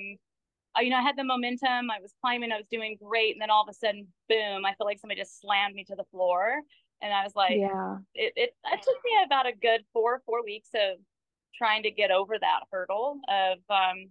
you 0.81 0.91
know, 0.91 0.97
I 0.97 1.03
had 1.03 1.17
the 1.17 1.25
momentum. 1.25 1.91
I 1.91 2.01
was 2.01 2.15
climbing. 2.21 2.53
I 2.53 2.57
was 2.57 2.67
doing 2.71 2.97
great, 3.03 3.35
and 3.35 3.43
then 3.43 3.51
all 3.51 3.63
of 3.63 3.69
a 3.69 3.75
sudden, 3.75 4.07
boom! 4.29 4.65
I 4.65 4.75
felt 4.75 4.87
like 4.87 4.99
somebody 4.99 5.21
just 5.21 5.41
slammed 5.41 5.75
me 5.75 5.85
to 5.85 5.97
the 5.97 6.05
floor, 6.11 6.61
and 7.01 7.13
I 7.13 7.23
was 7.23 7.35
like, 7.35 7.59
yeah. 7.59 7.99
It 8.15 8.33
it, 8.37 8.55
it 8.65 8.83
took 8.83 8.97
me 9.05 9.11
about 9.25 9.47
a 9.47 9.53
good 9.53 9.83
four 9.93 10.23
four 10.27 10.45
weeks 10.45 10.71
of 10.75 10.99
trying 11.55 11.83
to 11.85 11.91
get 11.91 12.11
over 12.11 12.37
that 12.39 12.61
hurdle 12.71 13.19
of 13.29 13.59
um 13.71 14.09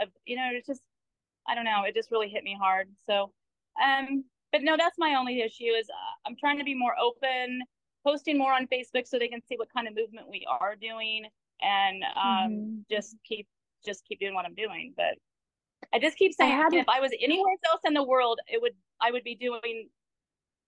of 0.00 0.08
you 0.24 0.36
know 0.36 0.50
it's 0.52 0.66
just 0.66 0.82
I 1.46 1.54
don't 1.54 1.64
know. 1.64 1.84
It 1.86 1.94
just 1.94 2.10
really 2.10 2.28
hit 2.28 2.44
me 2.44 2.56
hard. 2.60 2.88
So 3.08 3.32
um 3.82 4.24
but 4.52 4.62
no, 4.62 4.76
that's 4.76 4.98
my 4.98 5.14
only 5.14 5.40
issue 5.40 5.64
is 5.64 5.88
uh, 5.90 6.28
I'm 6.28 6.36
trying 6.36 6.58
to 6.58 6.64
be 6.64 6.74
more 6.74 6.94
open, 6.98 7.60
posting 8.04 8.38
more 8.38 8.52
on 8.52 8.66
Facebook 8.66 9.06
so 9.06 9.18
they 9.18 9.28
can 9.28 9.42
see 9.46 9.56
what 9.56 9.72
kind 9.72 9.86
of 9.86 9.94
movement 9.94 10.28
we 10.30 10.46
are 10.48 10.74
doing, 10.74 11.26
and 11.62 12.02
um, 12.16 12.50
mm-hmm. 12.50 12.80
just 12.90 13.16
keep 13.24 13.46
just 13.84 14.04
keep 14.06 14.20
doing 14.20 14.34
what 14.34 14.44
I'm 14.44 14.54
doing. 14.54 14.94
But 14.96 15.14
I 15.92 15.98
just 15.98 16.16
keep 16.16 16.32
saying, 16.34 16.52
I 16.52 16.76
if 16.76 16.88
I 16.88 17.00
was 17.00 17.12
anywhere 17.20 17.54
else 17.70 17.80
in 17.86 17.94
the 17.94 18.02
world, 18.02 18.40
it 18.48 18.60
would 18.60 18.72
I 19.00 19.10
would 19.10 19.24
be 19.24 19.34
doing, 19.34 19.88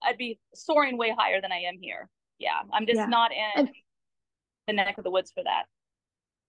I'd 0.02 0.18
be 0.18 0.38
soaring 0.54 0.96
way 0.96 1.14
higher 1.16 1.40
than 1.40 1.52
I 1.52 1.62
am 1.62 1.78
here. 1.80 2.08
Yeah, 2.38 2.62
I'm 2.72 2.86
just 2.86 2.98
yeah. 2.98 3.06
not 3.06 3.32
in 3.32 3.66
and- 3.66 3.70
the 4.66 4.72
neck 4.72 4.98
of 4.98 5.04
the 5.04 5.10
woods 5.10 5.32
for 5.32 5.42
that 5.44 5.64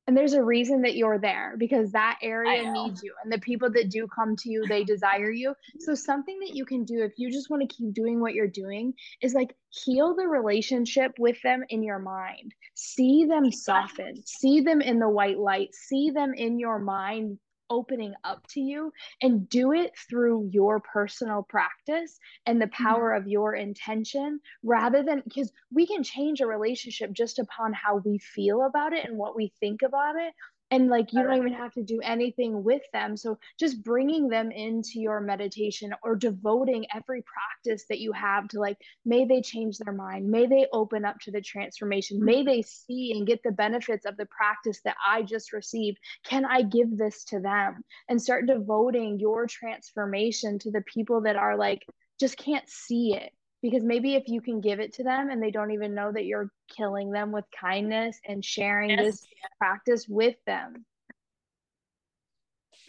and 0.08 0.18
there's 0.18 0.34
a 0.34 0.44
reason 0.44 0.82
that 0.82 0.96
you're 0.96 1.20
there 1.20 1.56
because 1.58 1.92
that 1.92 2.18
area 2.22 2.72
needs 2.72 3.04
you 3.04 3.14
and 3.24 3.32
the 3.32 3.40
people 3.40 3.72
that 3.72 3.90
do 3.90 4.08
come 4.08 4.36
to 4.36 4.50
you 4.50 4.66
they 4.68 4.84
desire 4.84 5.32
you. 5.32 5.54
So 5.80 5.94
something 5.94 6.40
that 6.40 6.56
you 6.56 6.66
can 6.66 6.84
do 6.84 7.04
if 7.04 7.14
you 7.18 7.32
just 7.32 7.50
want 7.50 7.62
to 7.62 7.76
keep 7.76 7.94
doing 7.94 8.20
what 8.20 8.34
you're 8.34 8.48
doing 8.48 8.94
is 9.22 9.34
like 9.34 9.56
heal 9.70 10.16
the 10.16 10.28
relationship 10.28 11.14
with 11.20 11.42
them 11.44 11.64
in 11.70 11.84
your 11.84 12.00
mind. 12.00 12.54
See 12.74 13.26
them 13.26 13.52
soften. 13.52 14.22
See 14.26 14.62
them 14.62 14.82
in 14.82 15.00
the 15.00 15.10
white 15.10 15.38
light. 15.38 15.70
See 15.74 16.10
them 16.10 16.34
in 16.34 16.60
your 16.60 16.80
mind 16.80 17.38
opening 17.72 18.14
up 18.24 18.46
to 18.50 18.60
you 18.60 18.92
and 19.22 19.50
do 19.50 19.72
it 19.72 19.94
through 20.10 20.50
your 20.52 20.80
personal 20.82 21.44
practice 21.50 22.20
and 22.46 22.62
the 22.62 22.66
mm-hmm. 22.66 22.84
power 22.84 23.12
mm-hmm. 23.12 23.24
of 23.24 23.28
your 23.28 23.56
intention 23.56 24.40
rather 24.62 25.02
than 25.02 25.24
because 25.26 25.52
we 25.74 25.88
can 25.88 26.04
change 26.04 26.42
a 26.42 26.46
relationship 26.46 27.12
just 27.14 27.40
upon 27.40 27.74
how 27.74 28.02
we 28.06 28.20
feel 28.20 28.66
about 28.66 28.94
it 28.94 29.06
and 29.06 29.18
what 29.18 29.36
we 29.36 29.52
think 29.60 29.82
about 29.82 30.16
it 30.18 30.34
and 30.72 30.88
like 30.88 31.14
you 31.14 31.22
don't 31.22 31.38
even 31.38 31.54
have 31.54 31.74
to 31.74 31.84
do 31.84 32.00
anything 32.02 32.64
with 32.64 32.82
them. 32.94 33.18
So 33.18 33.38
just 33.60 33.84
bringing 33.84 34.30
them 34.30 34.52
into 34.52 35.00
your 35.00 35.20
meditation 35.20 35.94
or 36.04 36.16
devoting 36.16 36.86
every 36.96 37.24
practice 37.24 37.86
that 37.90 38.00
you 38.00 38.12
have 38.14 38.48
to 38.50 38.60
like 38.60 38.78
may 39.06 39.26
they 39.26 39.42
change 39.42 39.78
their 39.78 39.94
mind 39.94 40.30
may 40.30 40.46
they 40.46 40.68
open 40.74 41.06
up 41.06 41.20
to 41.20 41.32
the 41.32 41.42
transformation 41.42 42.24
may 42.24 42.38
mm-hmm. 42.38 42.48
they 42.48 42.62
see 42.62 43.14
and 43.16 43.28
get 43.28 43.42
the 43.44 43.52
benefits 43.52 44.06
of 44.06 44.18
the 44.18 44.26
practice 44.26 44.82
that 44.84 44.96
i 45.08 45.22
just 45.22 45.54
received 45.54 45.98
can 46.24 46.46
i 46.46 46.62
give 46.62 46.98
this 46.98 47.24
to 47.26 47.40
them? 47.40 47.84
And 48.10 48.22
start 48.22 48.48
devoting 48.48 49.20
your 49.20 49.48
transformation 49.48 50.60
to 50.60 50.72
the 50.72 50.82
people 50.82 51.22
that 51.22 51.36
are 51.36 51.58
like 51.58 51.86
just 52.20 52.38
can't 52.38 52.68
see 52.70 53.16
it 53.16 53.32
because 53.62 53.84
maybe 53.84 54.16
if 54.16 54.28
you 54.28 54.42
can 54.42 54.60
give 54.60 54.80
it 54.80 54.94
to 54.94 55.04
them 55.04 55.30
and 55.30 55.42
they 55.42 55.52
don't 55.52 55.72
even 55.72 55.94
know 55.94 56.12
that 56.12 56.26
you're 56.26 56.50
killing 56.76 57.12
them 57.12 57.32
with 57.32 57.46
kindness 57.60 58.20
and 58.28 58.44
sharing 58.44 58.90
yes. 58.90 59.00
this 59.00 59.26
practice 59.60 60.06
with 60.08 60.36
them. 60.46 60.86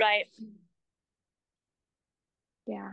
Right. 0.00 0.26
Yeah. 2.66 2.90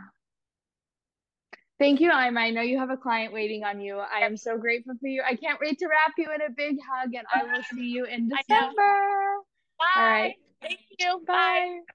Thank 1.79 2.01
you 2.01 2.11
Ima. 2.11 2.41
i 2.41 2.49
know 2.49 2.61
you 2.61 2.77
have 2.77 2.89
a 2.89 2.97
client 2.97 3.33
waiting 3.33 3.63
on 3.63 3.79
you. 3.79 3.97
I 3.97 4.25
am 4.25 4.35
so 4.35 4.57
grateful 4.57 4.95
for 4.99 5.07
you. 5.07 5.23
I 5.25 5.35
can't 5.35 5.59
wait 5.61 5.79
to 5.79 5.87
wrap 5.87 6.13
you 6.17 6.27
in 6.33 6.41
a 6.41 6.49
big 6.55 6.75
hug 6.91 7.13
and 7.15 7.25
i 7.33 7.43
will 7.43 7.63
see 7.73 7.87
you 7.87 8.03
in 8.03 8.27
december. 8.47 8.75
bye 9.79 9.85
all 9.95 10.03
right. 10.03 10.35
Thank 10.61 10.79
you. 10.99 11.23
Bye. 11.25 11.79
bye. 11.87 11.93